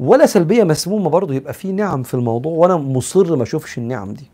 ولا 0.00 0.26
سلبية 0.26 0.64
مسمومة 0.64 1.10
برضه 1.10 1.34
يبقى 1.34 1.52
في 1.52 1.72
نعم 1.72 2.02
في 2.02 2.14
الموضوع 2.14 2.52
وأنا 2.52 2.76
مصر 2.76 3.36
ما 3.36 3.42
أشوفش 3.42 3.78
النعم 3.78 4.12
دي. 4.12 4.26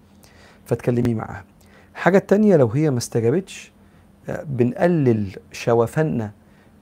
فتكلمي 0.64 1.14
معاها. 1.14 1.44
الحاجة 1.92 2.18
التانية 2.18 2.57
لو 2.57 2.66
هي 2.68 2.90
ما 2.90 2.98
استجابتش 2.98 3.72
بنقلل 4.28 5.37
شوفنا 5.52 6.33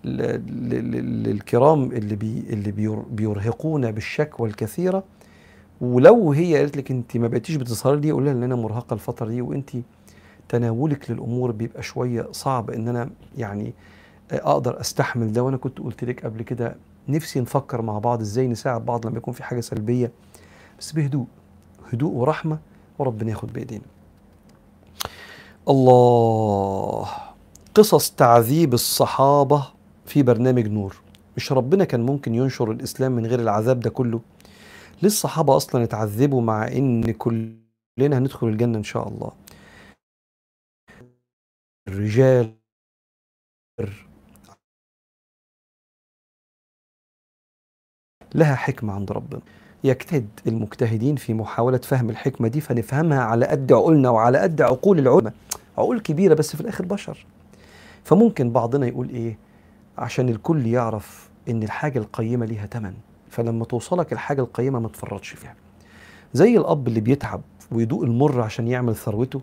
للكرام 0.04 1.92
اللي 1.92 2.16
بي 2.16 2.44
اللي 2.50 3.00
بيرهقونا 3.10 3.90
بالشكوى 3.90 4.48
الكثيره 4.48 5.04
ولو 5.80 6.32
هي 6.32 6.56
قالت 6.56 6.76
لك 6.76 6.90
انت 6.90 7.16
ما 7.16 7.28
بقيتيش 7.28 7.56
بتظهري 7.56 8.00
لي 8.00 8.10
قول 8.10 8.24
لها 8.24 8.32
إن 8.32 8.42
أنا 8.42 8.56
مرهقة 8.56 8.94
الفترة 8.94 9.26
دي 9.28 9.42
وأنت 9.42 9.70
تناولك 10.48 11.10
للأمور 11.10 11.50
بيبقى 11.50 11.82
شوية 11.82 12.28
صعب 12.32 12.70
إن 12.70 12.88
أنا 12.88 13.10
يعني 13.36 13.74
أقدر 14.32 14.80
أستحمل 14.80 15.32
ده. 15.32 15.42
وأنا 15.42 15.56
كنت 15.56 15.78
قلت 15.78 16.04
لك 16.04 16.24
قبل 16.24 16.42
كده 16.42 16.76
نفسي 17.08 17.40
نفكر 17.40 17.82
مع 17.82 17.98
بعض 17.98 18.20
إزاي 18.20 18.48
نساعد 18.48 18.84
بعض 18.84 19.06
لما 19.06 19.16
يكون 19.16 19.34
في 19.34 19.44
حاجة 19.44 19.60
سلبية. 19.60 20.12
بس 20.78 20.92
بهدوء 20.92 21.26
هدوء 21.92 22.12
ورحمة 22.12 22.58
وربنا 22.98 23.30
ياخد 23.30 23.52
بإيدينا. 23.52 23.84
الله. 25.68 27.08
قصص 27.74 28.10
تعذيب 28.10 28.74
الصحابة 28.74 29.72
في 30.06 30.22
برنامج 30.22 30.66
نور. 30.68 30.96
مش 31.36 31.52
ربنا 31.52 31.84
كان 31.84 32.00
ممكن 32.06 32.34
ينشر 32.34 32.70
الإسلام 32.70 33.12
من 33.12 33.26
غير 33.26 33.40
العذاب 33.40 33.80
ده 33.80 33.90
كله؟ 33.90 34.20
ليه 35.02 35.06
الصحابة 35.08 35.56
أصلا 35.56 35.84
اتعذبوا 35.84 36.42
مع 36.42 36.68
إن 36.68 37.12
كلنا 37.12 37.58
هندخل 38.18 38.46
الجنة 38.48 38.78
إن 38.78 38.82
شاء 38.84 39.08
الله؟ 39.08 39.32
الرجال 41.88 42.54
لها 48.34 48.54
حكمة 48.54 48.92
عند 48.92 49.12
ربنا. 49.12 49.40
يجتهد 49.84 50.28
المجتهدين 50.46 51.16
في 51.16 51.34
محاولة 51.34 51.78
فهم 51.78 52.10
الحكمة 52.10 52.48
دي 52.48 52.60
فنفهمها 52.60 53.20
على 53.20 53.46
قد 53.46 53.72
عقولنا 53.72 54.10
وعلى 54.10 54.38
قد 54.38 54.62
عقول 54.62 54.98
العلماء. 54.98 55.32
عقول 55.78 56.00
كبيرة 56.00 56.34
بس 56.34 56.56
في 56.56 56.60
الآخر 56.60 56.84
بشر. 56.84 57.26
فممكن 58.08 58.50
بعضنا 58.50 58.86
يقول 58.86 59.08
إيه؟ 59.08 59.38
عشان 59.98 60.28
الكل 60.28 60.66
يعرف 60.66 61.30
إن 61.48 61.62
الحاجة 61.62 61.98
القيمة 61.98 62.46
ليها 62.46 62.66
تمن 62.66 62.94
فلما 63.30 63.64
توصلك 63.64 64.12
الحاجة 64.12 64.40
القيمة 64.40 64.78
ما 64.78 64.88
تفرطش 64.88 65.28
فيها. 65.28 65.54
زي 66.32 66.56
الأب 66.56 66.88
اللي 66.88 67.00
بيتعب 67.00 67.40
ويدوق 67.72 68.02
المر 68.02 68.40
عشان 68.40 68.68
يعمل 68.68 68.96
ثروته 68.96 69.40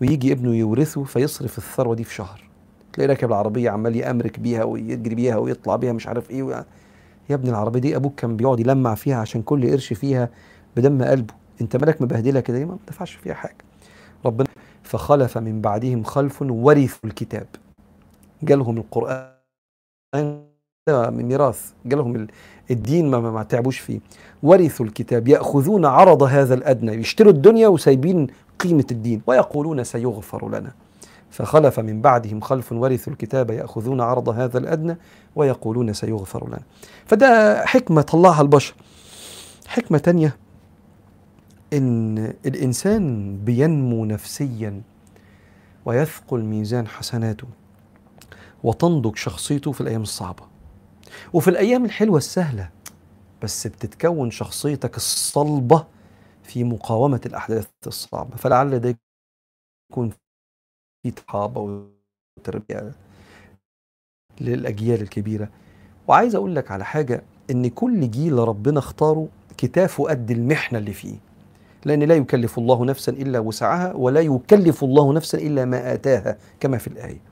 ويجي 0.00 0.32
ابنه 0.32 0.54
يورثه 0.54 1.04
فيصرف 1.04 1.58
الثروة 1.58 1.94
دي 1.94 2.04
في 2.04 2.14
شهر. 2.14 2.44
تلاقي 2.92 3.08
راكب 3.08 3.28
العربية 3.28 3.70
عمال 3.70 3.96
يأمرك 3.96 4.40
بيها 4.40 4.64
ويجري 4.64 5.14
بيها 5.14 5.36
ويطلع 5.36 5.76
بيها 5.76 5.92
مش 5.92 6.06
عارف 6.06 6.30
إيه 6.30 6.64
يا 7.30 7.34
ابني 7.34 7.50
العربية 7.50 7.80
دي 7.80 7.96
أبوك 7.96 8.14
كان 8.14 8.36
بيقعد 8.36 8.60
يلمع 8.60 8.94
فيها 8.94 9.16
عشان 9.16 9.42
كل 9.42 9.70
قرش 9.70 9.92
فيها 9.92 10.28
بدم 10.76 11.04
قلبه. 11.04 11.34
أنت 11.60 11.76
مالك 11.76 12.02
مبهدلة 12.02 12.40
كده؟ 12.40 12.64
ما 12.64 12.78
دفعش 12.88 13.14
فيها 13.14 13.34
حاجة. 13.34 13.64
ربنا 14.26 14.48
فخلف 14.82 15.38
من 15.38 15.60
بعدهم 15.60 16.02
خلف 16.02 16.42
ورثوا 16.42 17.00
الكتاب. 17.04 17.46
جالهم 18.42 18.78
القرآن 18.78 19.30
من 20.88 21.22
ميراث 21.22 21.72
جالهم 21.86 22.26
الدين 22.70 23.10
ما, 23.10 23.20
ما 23.20 23.42
تعبوش 23.42 23.78
فيه. 23.78 24.00
ورثوا 24.42 24.86
الكتاب 24.86 25.28
يأخذون 25.28 25.84
عرض 25.84 26.22
هذا 26.22 26.54
الأدنى 26.54 26.92
يشتروا 26.92 27.32
الدنيا 27.32 27.68
وسايبين 27.68 28.26
قيمة 28.58 28.84
الدين 28.90 29.22
ويقولون 29.26 29.84
سيغفر 29.84 30.48
لنا. 30.48 30.72
فخلف 31.30 31.80
من 31.80 32.00
بعدهم 32.00 32.40
خلف 32.40 32.72
ورثوا 32.72 33.12
الكتاب 33.12 33.50
يأخذون 33.50 34.00
عرض 34.00 34.28
هذا 34.28 34.58
الأدنى 34.58 34.96
ويقولون 35.36 35.92
سيغفر 35.92 36.48
لنا. 36.48 36.60
فده 37.06 37.64
حكمة 37.66 38.02
طلعها 38.02 38.42
البشر. 38.42 38.74
حكمة 39.66 39.98
تانية 39.98 40.36
إن 41.72 42.18
الإنسان 42.46 43.36
بينمو 43.44 44.04
نفسيا 44.04 44.80
ويثقل 45.84 46.40
ميزان 46.40 46.86
حسناته. 46.86 47.46
وتنضج 48.64 49.16
شخصيته 49.16 49.72
في 49.72 49.80
الأيام 49.80 50.02
الصعبة. 50.02 50.42
وفي 51.32 51.50
الأيام 51.50 51.84
الحلوة 51.84 52.18
السهلة 52.18 52.70
بس 53.42 53.66
بتتكون 53.66 54.30
شخصيتك 54.30 54.96
الصلبة 54.96 55.86
في 56.42 56.64
مقاومة 56.64 57.20
الأحداث 57.26 57.68
الصعبة. 57.86 58.36
فلعل 58.36 58.78
ده 58.78 58.96
يكون 59.92 60.10
في 61.02 61.12
صحابة 61.28 61.86
وتربية 62.38 62.92
للأجيال 64.40 65.00
الكبيرة. 65.00 65.48
وعايز 66.08 66.34
أقول 66.34 66.56
لك 66.56 66.70
على 66.70 66.84
حاجة 66.84 67.22
إن 67.50 67.70
كل 67.70 68.10
جيل 68.10 68.38
ربنا 68.38 68.78
اختاره 68.78 69.28
كتافه 69.58 70.04
قد 70.04 70.30
المحنة 70.30 70.78
اللي 70.78 70.92
فيه. 70.92 71.16
لأن 71.84 72.02
لا 72.02 72.14
يكلف 72.14 72.58
الله 72.58 72.84
نفسا 72.84 73.12
إلا 73.12 73.38
وسعها 73.38 73.92
ولا 73.94 74.20
يكلف 74.20 74.84
الله 74.84 75.12
نفسا 75.12 75.38
إلا 75.38 75.64
ما 75.64 75.94
آتاها 75.94 76.38
كما 76.60 76.78
في 76.78 76.86
الآية. 76.86 77.29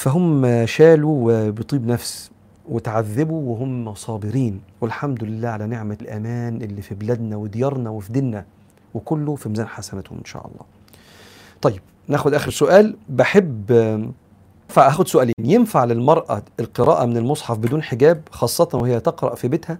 فهم 0.00 0.66
شالوا 0.66 1.50
بطيب 1.50 1.86
نفس 1.86 2.30
وتعذبوا 2.68 3.52
وهم 3.52 3.94
صابرين. 3.94 4.60
والحمد 4.80 5.24
لله 5.24 5.48
على 5.48 5.66
نعمة 5.66 5.96
الأمان 6.02 6.62
اللي 6.62 6.82
في 6.82 6.94
بلادنا 6.94 7.36
وديارنا 7.36 7.90
وفي 7.90 8.12
ديننا 8.12 8.44
وكله 8.94 9.34
في 9.36 9.48
ميزان 9.48 9.66
حسناتهم 9.68 10.18
إن 10.18 10.24
شاء 10.24 10.46
الله. 10.46 10.64
طيب 11.62 11.80
ناخد 12.08 12.34
آخر 12.34 12.50
سؤال. 12.50 12.96
بحب 13.08 13.64
اخد 14.76 15.08
سؤالين. 15.08 15.34
ينفع 15.40 15.84
للمرأة 15.84 16.42
القراءة 16.60 17.06
من 17.06 17.16
المصحف 17.16 17.58
بدون 17.58 17.82
حجاب 17.82 18.22
خاصة 18.30 18.68
وهي 18.74 19.00
تقرأ 19.00 19.34
في 19.34 19.48
بيتها؟ 19.48 19.78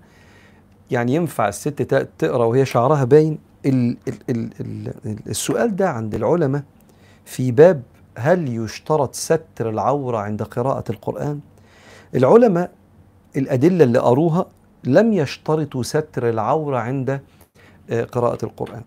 يعني 0.90 1.14
ينفع 1.14 1.48
الست 1.48 1.82
تقرأ 2.18 2.44
وهي 2.44 2.64
شعرها 2.64 3.04
باين؟ 3.04 3.38
ال 3.66 3.96
ال 4.08 4.16
ال 4.30 4.50
ال 4.60 5.18
السؤال 5.26 5.76
ده 5.76 5.90
عند 5.90 6.14
العلماء 6.14 6.62
في 7.24 7.52
باب 7.52 7.82
هل 8.20 8.64
يشترط 8.64 9.14
ستر 9.14 9.70
العورة 9.70 10.18
عند 10.18 10.42
قراءة 10.42 10.84
القرآن؟ 10.90 11.40
العلماء 12.14 12.70
الأدلة 13.36 13.84
اللي 13.84 13.98
قروها 13.98 14.46
لم 14.84 15.12
يشترطوا 15.12 15.82
ستر 15.82 16.28
العورة 16.28 16.78
عند 16.78 17.20
آه، 17.90 18.04
قراءة 18.04 18.44
القرآن 18.44 18.82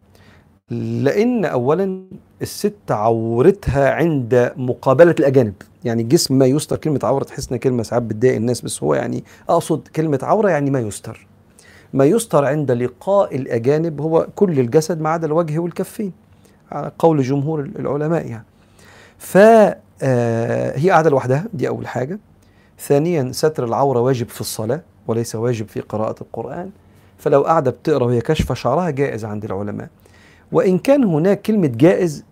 لأن 1.03 1.45
أولا 1.45 2.03
الست 2.41 2.91
عورتها 2.91 3.91
عند 3.91 4.53
مقابلة 4.57 5.15
الأجانب. 5.19 5.53
يعني 5.83 6.01
الجسم 6.01 6.37
ما 6.37 6.45
يستر 6.45 6.77
كلمة 6.77 6.99
عورة 7.03 7.23
تحس 7.23 7.53
كلمة 7.53 7.83
ساعات 7.83 8.03
بتضايق 8.03 8.35
الناس 8.35 8.61
بس 8.61 8.83
هو 8.83 8.93
يعني 8.93 9.23
أقصد 9.49 9.87
كلمة 9.87 10.19
عورة 10.23 10.49
يعني 10.49 10.71
ما 10.71 10.79
يستر. 10.79 11.27
ما 11.93 12.05
يستر 12.05 12.45
عند 12.45 12.71
لقاء 12.71 13.35
الأجانب 13.35 14.01
هو 14.01 14.27
كل 14.35 14.59
الجسد 14.59 15.01
ما 15.01 15.09
عدا 15.09 15.27
الوجه 15.27 15.59
والكفين 15.59 16.11
على 16.71 16.91
قول 16.99 17.21
جمهور 17.21 17.59
العلماء 17.59 18.27
يعني. 18.27 18.45
فهي 19.23 19.77
آه، 20.01 20.89
قاعدة 20.89 21.09
لوحدها 21.09 21.45
دي 21.53 21.67
أول 21.67 21.87
حاجة. 21.87 22.19
ثانيا 22.79 23.31
ستر 23.31 23.65
العورة 23.65 23.99
واجب 23.99 24.29
في 24.29 24.41
الصلاة 24.41 24.81
وليس 25.07 25.35
واجب 25.35 25.67
في 25.67 25.79
قراءة 25.79 26.15
القرآن. 26.21 26.69
فلو 27.17 27.41
قاعدة 27.43 27.71
بتقرأ 27.71 28.05
وهي 28.05 28.21
كشف 28.21 28.53
شعرها 28.53 28.89
جائز 28.89 29.25
عند 29.25 29.45
العلماء. 29.45 29.89
وإن 30.51 30.77
كان 30.77 31.03
هناك 31.03 31.41
كلمة 31.41 31.67
جائز 31.67 32.23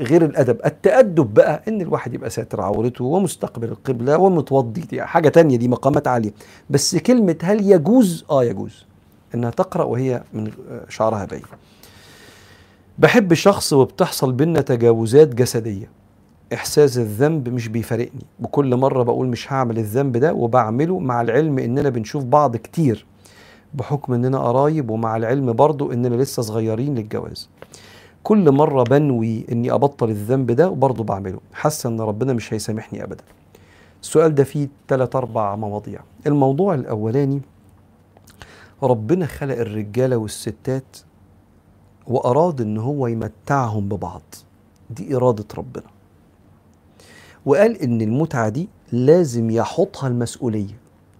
غير 0.00 0.24
الأدب 0.24 0.60
التأدب 0.66 1.34
بقى 1.34 1.62
إن 1.68 1.80
الواحد 1.80 2.14
يبقى 2.14 2.30
ساتر 2.30 2.60
عورته 2.60 3.04
ومستقبل 3.04 3.68
القبلة 3.68 4.18
ومتوضي 4.18 4.80
دي 4.80 5.02
حاجة 5.02 5.28
تانية 5.28 5.56
دي 5.56 5.68
مقامات 5.68 6.08
عالية. 6.08 6.32
بس 6.70 6.96
كلمة 6.96 7.36
هل 7.42 7.70
يجوز؟ 7.72 8.24
آه 8.30 8.44
يجوز. 8.44 8.86
إنها 9.34 9.50
تقرأ 9.50 9.84
وهي 9.84 10.22
من 10.32 10.50
شعرها 10.88 11.24
باين. 11.24 11.42
بحب 12.98 13.34
شخص 13.34 13.72
وبتحصل 13.72 14.32
بينا 14.32 14.60
تجاوزات 14.60 15.28
جسدية. 15.28 16.03
إحساس 16.52 16.98
الذنب 16.98 17.48
مش 17.48 17.68
بيفارقني. 17.68 18.24
بكل 18.38 18.76
مرة 18.76 19.02
بقول 19.02 19.28
مش 19.28 19.52
هعمل 19.52 19.78
الذنب 19.78 20.16
ده 20.16 20.34
وبعمله 20.34 20.98
مع 20.98 21.20
العلم 21.20 21.58
إننا 21.58 21.88
بنشوف 21.88 22.24
بعض 22.24 22.56
كتير 22.56 23.06
بحكم 23.74 24.12
إننا 24.12 24.38
قرايب 24.38 24.90
ومع 24.90 25.16
العلم 25.16 25.52
برضو 25.52 25.92
إننا 25.92 26.14
لسه 26.14 26.42
صغيرين 26.42 26.94
للجواز. 26.94 27.48
كل 28.22 28.52
مرة 28.52 28.82
بنوي 28.82 29.44
إني 29.52 29.72
أبطل 29.72 30.10
الذنب 30.10 30.50
ده 30.50 30.68
وبرضه 30.70 31.04
بعمله. 31.04 31.40
حاسة 31.52 31.88
إن 31.88 32.00
ربنا 32.00 32.32
مش 32.32 32.54
هيسامحني 32.54 33.04
أبدا. 33.04 33.24
السؤال 34.02 34.34
ده 34.34 34.44
فيه 34.44 34.68
ثلاث 34.88 35.16
أربع 35.16 35.56
مواضيع. 35.56 36.00
الموضوع 36.26 36.74
الأولاني 36.74 37.40
ربنا 38.82 39.26
خلق 39.26 39.58
الرجالة 39.58 40.16
والستات 40.16 40.96
وأراد 42.06 42.60
إن 42.60 42.78
هو 42.78 43.06
يمتعهم 43.06 43.88
ببعض. 43.88 44.22
دي 44.90 45.16
إرادة 45.16 45.44
ربنا. 45.58 45.93
وقال 47.46 47.82
إن 47.82 48.00
المتعة 48.00 48.48
دي 48.48 48.68
لازم 48.92 49.50
يحطها 49.50 50.08
المسؤولية 50.08 50.74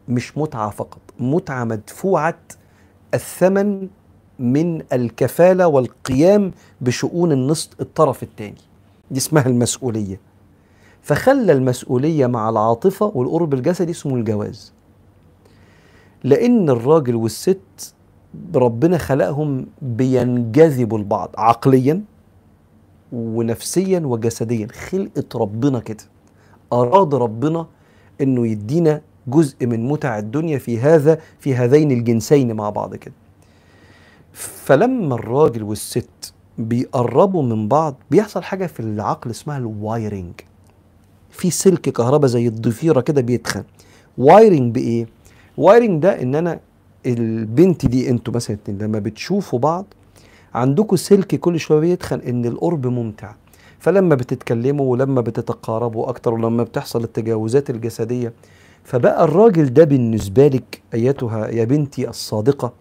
مش 0.09 0.39
متعة 0.39 0.71
فقط 0.71 1.01
متعة 1.21 1.65
مدفوعة 1.65 2.39
الثمن 3.15 3.89
من 4.39 4.83
الكفالة 4.93 5.67
والقيام 5.67 6.53
بشؤون 6.81 7.33
النص 7.33 7.71
الطرف 7.81 8.23
الثاني 8.23 8.55
دي 9.11 9.19
اسمها 9.19 9.47
المسؤولية. 9.47 10.21
فخلى 11.03 11.53
المسؤولية 11.53 12.27
مع 12.27 12.49
العاطفة 12.49 13.13
والقرب 13.15 13.55
الجسدي 13.55 13.91
اسمه 13.91 14.15
الجواز. 14.17 14.73
لأن 16.25 16.71
الراجل 16.71 17.15
والست 17.15 17.95
ربنا 18.55 18.99
خلقهم 18.99 19.67
بينجذبوا 19.83 20.99
لبعض 20.99 21.31
عقليا 21.39 22.03
ونفسيا 23.13 24.01
وجسديا 24.01 24.67
خلقة 24.73 25.39
ربنا 25.39 25.79
كده. 25.81 26.05
أراد 26.81 27.15
ربنا 27.15 27.67
أنه 28.21 28.47
يدينا 28.47 29.01
جزء 29.27 29.67
من 29.67 29.89
متع 29.89 30.19
الدنيا 30.19 30.59
في 30.59 30.79
هذا 30.81 31.19
في 31.39 31.55
هذين 31.55 31.91
الجنسين 31.91 32.53
مع 32.57 32.71
بعض 32.71 32.95
كده. 32.95 33.15
فلما 34.33 35.15
الراجل 35.15 35.63
والست 35.63 36.33
بيقربوا 36.59 37.43
من 37.43 37.69
بعض 37.69 37.95
بيحصل 38.11 38.43
حاجة 38.43 38.67
في 38.67 38.81
العقل 38.81 39.31
اسمها 39.31 39.59
الوايرنج 39.59 40.33
في 41.31 41.51
سلك 41.51 41.81
كهرباء 41.81 42.27
زي 42.31 42.47
الضفيرة 42.49 43.01
كده 43.01 43.21
بيتخن. 43.21 43.65
wiring 44.19 44.75
بإيه؟ 44.75 45.07
wiring 45.57 46.03
ده 46.03 46.23
إن 46.23 46.35
أنا 46.35 46.61
البنت 47.07 47.87
دي 47.87 48.11
أنتوا 48.11 48.35
مثلا 48.35 48.57
لما 48.69 48.99
بتشوفوا 48.99 49.59
بعض 49.59 49.85
عندكم 50.55 50.97
سلك 50.97 51.35
كل 51.35 51.61
شوية 51.61 51.81
بيتخن 51.81 52.21
إن 52.21 52.45
القرب 52.45 52.87
ممتع. 52.87 53.35
فلما 53.85 54.15
بتتكلموا 54.15 54.93
ولما 54.93 55.21
بتتقاربوا 55.21 56.09
أكتر 56.09 56.35
ولما 56.35 56.63
بتحصل 56.63 57.05
التجاوزات 57.05 57.71
الجسدية 57.71 58.33
فبقى 58.85 59.25
الراجل 59.25 59.73
ده 59.75 59.85
بالنسبة 59.85 60.47
لك 60.49 60.83
أيتها 60.95 61.49
يا 61.49 61.65
بنتي 61.65 62.09
الصادقة 62.09 62.73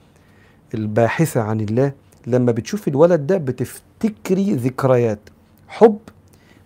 الباحثة 0.74 1.42
عن 1.42 1.60
الله 1.62 1.92
لما 2.28 2.52
بتشوفي 2.52 2.88
الولد 2.88 3.28
ده 3.28 3.38
بتفتكري 3.38 4.54
ذكريات 4.54 5.20
حب 5.68 5.98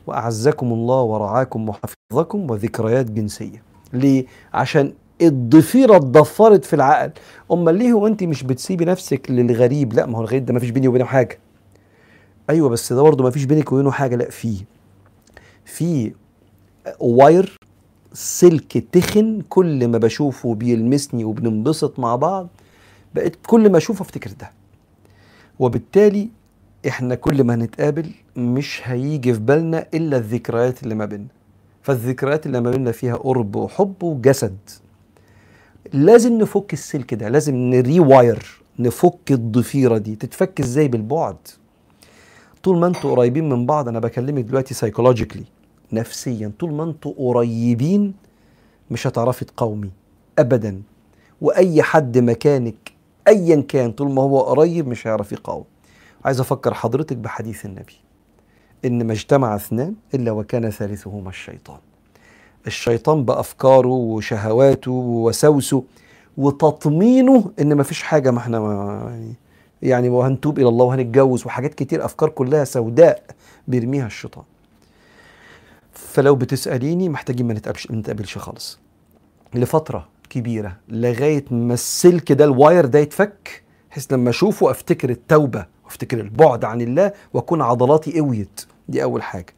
وأعزكم 0.08 0.74
الله 0.74 1.02
ورعاكم 1.02 1.70
وحفظكم 1.70 2.52
وذكريات 2.52 3.12
جنسية. 3.12 3.62
ليه؟ 3.94 4.26
عشان 4.54 4.94
الضفيرة 5.22 5.96
اتضفرت 5.96 6.66
في 6.66 6.74
العقل. 6.76 7.12
أمال 7.52 7.76
ليه 7.76 7.92
هو 7.92 8.08
انت 8.08 8.24
مش 8.24 8.44
بتسيبي 8.44 8.86
نفسك 8.86 9.32
للغريب؟ 9.32 9.94
لا 9.94 10.06
ما 10.06 10.18
هو 10.18 10.22
الغريب 10.22 10.46
ده 10.46 10.54
ما 10.54 10.60
فيش 10.60 10.70
بيني 10.70 10.88
وبينه 10.88 11.06
حاجة. 11.06 11.40
أيوه 12.50 12.70
بس 12.70 12.94
ده 12.94 13.02
برضه 13.02 13.24
ما 13.24 13.30
فيش 13.30 13.44
بينك 13.44 13.72
وبينه 13.72 13.92
حاجة 13.92 14.16
لا 14.16 14.30
في 14.30 14.64
في 15.66 16.12
واير 17.00 17.58
سلك 18.14 18.78
تخن 18.92 19.42
كل 19.50 19.88
ما 19.88 19.98
بشوفه 19.98 20.56
بيلمسني 20.56 21.24
وبننبسط 21.24 22.00
مع 22.00 22.16
بعض 22.16 22.48
بقيت 23.16 23.36
كل 23.48 23.72
ما 23.72 23.78
أشوفه 23.78 24.02
أفتكر 24.02 24.32
ده. 24.40 24.52
وبالتالي 25.60 26.30
إحنا 26.88 27.16
كل 27.16 27.44
ما 27.44 27.56
هنتقابل 27.56 28.12
مش 28.36 28.82
هيجي 28.84 29.34
في 29.34 29.40
بالنا 29.40 29.88
إلا 29.94 30.18
الذكريات 30.18 30.84
اللي 30.84 30.96
ما 30.96 31.06
بيننا. 31.06 31.28
فالذكريات 31.82 32.46
اللي 32.46 32.62
ما 32.62 32.72
بيننا 32.72 32.92
فيها 32.92 33.16
قرب 33.16 33.56
وحب 33.56 34.04
وجسد. 34.04 34.58
لازم 35.94 36.38
نفك 36.38 36.74
السلك 36.74 37.14
ده 37.14 37.30
لازم 37.30 37.56
ن 37.56 37.71
rewire 37.71 38.62
نفك 38.80 39.32
الضفيرة 39.32 39.98
دي. 39.98 40.16
تتفك 40.16 40.60
إزاي 40.60 40.88
بالبعد؟ 40.88 41.36
طول 42.68 42.78
ما 42.78 42.88
أنتوا 42.88 43.12
قريبين 43.12 43.50
من 43.50 43.66
بعض 43.66 43.88
أنا 43.88 44.00
بكلمك 44.00 44.44
دلوقتي 44.44 44.74
psychologically 44.74 45.44
نفسيا 45.94 46.52
طول 46.60 46.74
ما 46.74 46.84
أنتوا 46.84 47.14
قريبين 47.18 48.14
مش 48.92 49.08
هتعرفي 49.08 49.46
تقاومي 49.46 49.90
ابدا. 50.40 50.82
وأي 51.42 51.84
حد 51.84 52.18
مكانك 52.18 52.92
ايا 53.28 53.62
كان 53.62 53.92
طول 53.92 54.12
ما 54.12 54.22
هو 54.22 54.40
قريب 54.42 54.88
مش 54.88 55.08
هيعرف 55.08 55.32
يقاوم. 55.32 55.64
عايز 56.26 56.40
أفكر 56.40 56.74
حضرتك 56.74 57.18
بحديث 57.18 57.66
النبي. 57.66 57.96
إن 58.86 59.08
ما 59.08 59.14
اجتمع 59.14 59.56
اثنان 59.56 59.94
إلا 60.14 60.32
وكان 60.32 60.70
ثالثهما 60.70 61.30
الشيطان. 61.30 61.80
الشيطان 62.68 63.26
بأفكاره 63.26 63.88
وشهواته 63.88 64.92
ووساوسه 64.92 65.84
وتطمينه 66.38 67.52
إن 67.62 67.74
ما 67.74 67.84
فيش 67.84 68.04
حاجة 68.04 68.32
ما 68.32 68.40
إحنا 68.40 68.58
يعني 69.10 69.34
يعني 69.82 70.10
وهنتوب 70.10 70.60
إلى 70.60 70.68
الله 70.68 70.86
وهنتجوز 70.86 71.46
وحاجات 71.46 71.74
كتير 71.74 72.06
أفكار 72.06 72.30
كلها 72.30 72.64
سوداء 72.64 73.24
بيرميها 73.68 74.06
الشيطان. 74.06 74.44
فلو 75.94 76.36
بتسأليني 76.36 77.10
محتاجين 77.10 77.48
ما 77.48 77.54
نتقابلش 77.54 77.92
ما 77.92 77.98
نتقابلش 77.98 78.38
خالص. 78.38 78.80
لفترة 79.54 80.08
كبيرة 80.30 80.78
لغاية 80.90 81.46
ما 81.52 81.74
السلك 81.74 82.32
ده 82.32 82.46
الواير 82.46 82.86
ده 82.86 83.00
يتفك 83.00 83.64
بحيث 83.92 84.14
لما 84.14 84.30
أشوفه 84.30 84.72
أفتكر 84.72 85.10
التوبة 85.10 85.66
وأفتكر 85.86 86.20
البعد 86.20 86.66
عن 86.66 86.82
الله 86.82 87.12
وأكون 87.34 87.62
عضلاتي 87.62 88.20
قويت. 88.20 88.66
دي 88.90 89.04
أول 89.04 89.24
حاجة. 89.24 89.54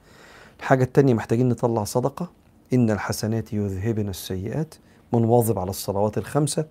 الحاجة 0.60 0.84
التانية 0.84 1.14
محتاجين 1.14 1.50
نطلع 1.50 1.84
صدقة. 1.84 2.32
إن 2.74 2.92
الحسنات 2.92 3.54
يذهبن 3.54 4.10
السيئات. 4.10 4.76
منواظب 5.14 5.60
على 5.60 5.70
الصلوات 5.70 6.18
الخمسة. 6.18 6.66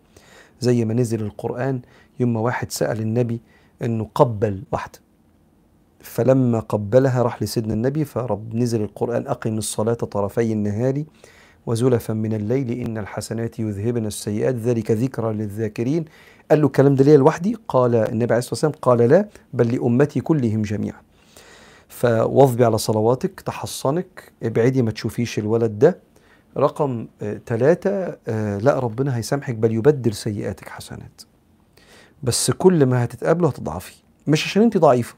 زي 0.61 0.85
ما 0.85 0.95
نزل 0.95 1.21
القرآن 1.21 1.81
يوم 2.21 2.37
واحد 2.37 2.73
سأل 2.73 3.01
النبي 3.01 3.41
أنه 3.83 4.09
قبل 4.15 4.63
واحدة. 4.73 4.99
فلما 6.01 6.61
قبلها 6.61 7.23
راح 7.23 7.43
لسيدنا 7.43 7.75
النبي 7.75 8.05
فرب 8.05 8.55
نزل 8.55 8.83
القرآن 8.83 9.27
أقم 9.27 9.59
الصلاة 9.59 9.95
طرفي 9.95 10.53
النهار 10.53 11.05
وزلفا 11.67 12.15
من 12.15 12.33
الليل 12.35 12.71
إن 12.71 12.99
الحسنات 12.99 13.59
يذهبن 13.59 14.07
السيئات 14.07 14.55
ذلك 14.55 14.91
ذكرى 14.91 15.33
للذاكرين. 15.33 16.05
قال 16.51 16.61
له 16.61 16.67
الكلام 16.67 16.95
ده 16.95 17.05
ليه 17.05 17.17
لوحدي؟ 17.17 17.57
قال 17.69 17.95
النبي 17.95 18.35
عليه 18.35 18.39
الصلاة 18.39 18.53
والسلام 18.53 18.73
قال 18.83 18.99
لا 18.99 19.29
بل 19.53 19.75
لأمتي 19.75 20.21
كلهم 20.21 20.63
جميعا. 20.63 21.01
فواظبي 21.89 22.65
على 22.65 22.79
صلواتك 22.79 23.41
تحصنك 23.41 24.33
ابعدي 24.43 24.83
ما 24.83 24.91
تشوفيش 24.91 25.39
الولد 25.39 25.79
ده. 25.79 25.99
رقم 26.57 27.07
ثلاثة 27.47 28.19
آه 28.29 28.59
لا 28.59 28.79
ربنا 28.79 29.17
هيسامحك 29.17 29.55
بل 29.55 29.73
يبدل 29.73 30.15
سيئاتك 30.15 30.69
حسنات. 30.69 31.23
بس 32.23 32.51
كل 32.51 32.87
ما 32.87 33.05
هتتقابلوا 33.05 33.51
هتضعفي 33.51 33.95
مش 34.27 34.45
عشان 34.47 34.63
انت 34.63 34.77
ضعيفة 34.79 35.17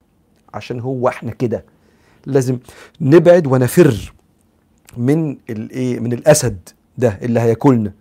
عشان 0.54 0.80
هو 0.80 1.08
إحنا 1.08 1.30
كده. 1.32 1.64
لازم 2.26 2.58
نبعد 3.00 3.46
ونفر 3.46 4.12
من 4.96 5.36
الايه 5.50 6.00
من 6.00 6.12
الأسد 6.12 6.68
ده 6.98 7.18
اللي 7.22 7.40
هياكلنا. 7.40 7.92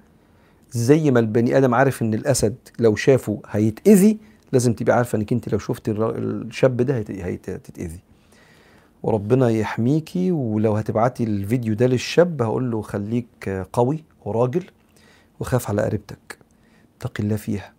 زي 0.71 1.11
ما 1.11 1.19
البني 1.19 1.57
آدم 1.57 1.73
عارف 1.75 2.01
إن 2.01 2.13
الأسد 2.13 2.55
لو 2.79 2.95
شافه 2.95 3.41
هيتأذي 3.49 4.17
لازم 4.51 4.73
تبقى 4.73 4.95
عارفة 4.97 5.15
إنك 5.15 5.31
انت 5.33 5.49
لو 5.49 5.57
شفت 5.59 5.89
الشاب 5.89 6.77
ده 6.81 6.97
هتتأذي. 6.97 7.99
وربنا 9.03 9.49
يحميكي 9.49 10.31
ولو 10.31 10.75
هتبعتي 10.75 11.23
الفيديو 11.23 11.73
ده 11.73 11.87
للشاب 11.87 12.41
هقول 12.41 12.71
له 12.71 12.81
خليك 12.81 13.67
قوي 13.73 14.03
وراجل 14.25 14.63
وخاف 15.39 15.69
على 15.69 15.81
قريبتك. 15.81 16.37
اتق 16.99 17.13
الله 17.19 17.35
فيها. 17.35 17.71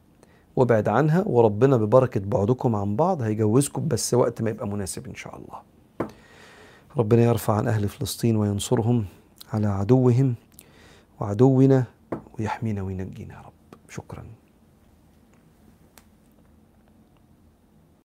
وابعد 0.61 0.89
عنها 0.89 1.25
وربنا 1.27 1.77
ببركة 1.77 2.21
بعدكم 2.21 2.77
عن 2.77 2.97
بعض 2.97 3.23
هيجوزكم 3.23 3.89
بس 3.89 4.15
وقت 4.15 4.43
ما 4.43 4.51
يبقى 4.51 4.69
مناسب 4.69 5.07
إن 5.07 5.15
شاء 5.15 5.37
الله. 5.37 5.61
ربنا 6.97 7.23
يرفع 7.23 7.55
عن 7.55 7.69
أهل 7.69 7.89
فلسطين 7.89 8.37
وينصرهم 8.37 9.05
على 9.53 9.67
عدوهم 9.67 10.35
وعدونا 11.21 11.85
ويحمينا 12.39 12.83
وينجينا 12.83 13.35
يا 13.35 13.41
رب. 13.41 13.79
شكرا. 13.89 14.39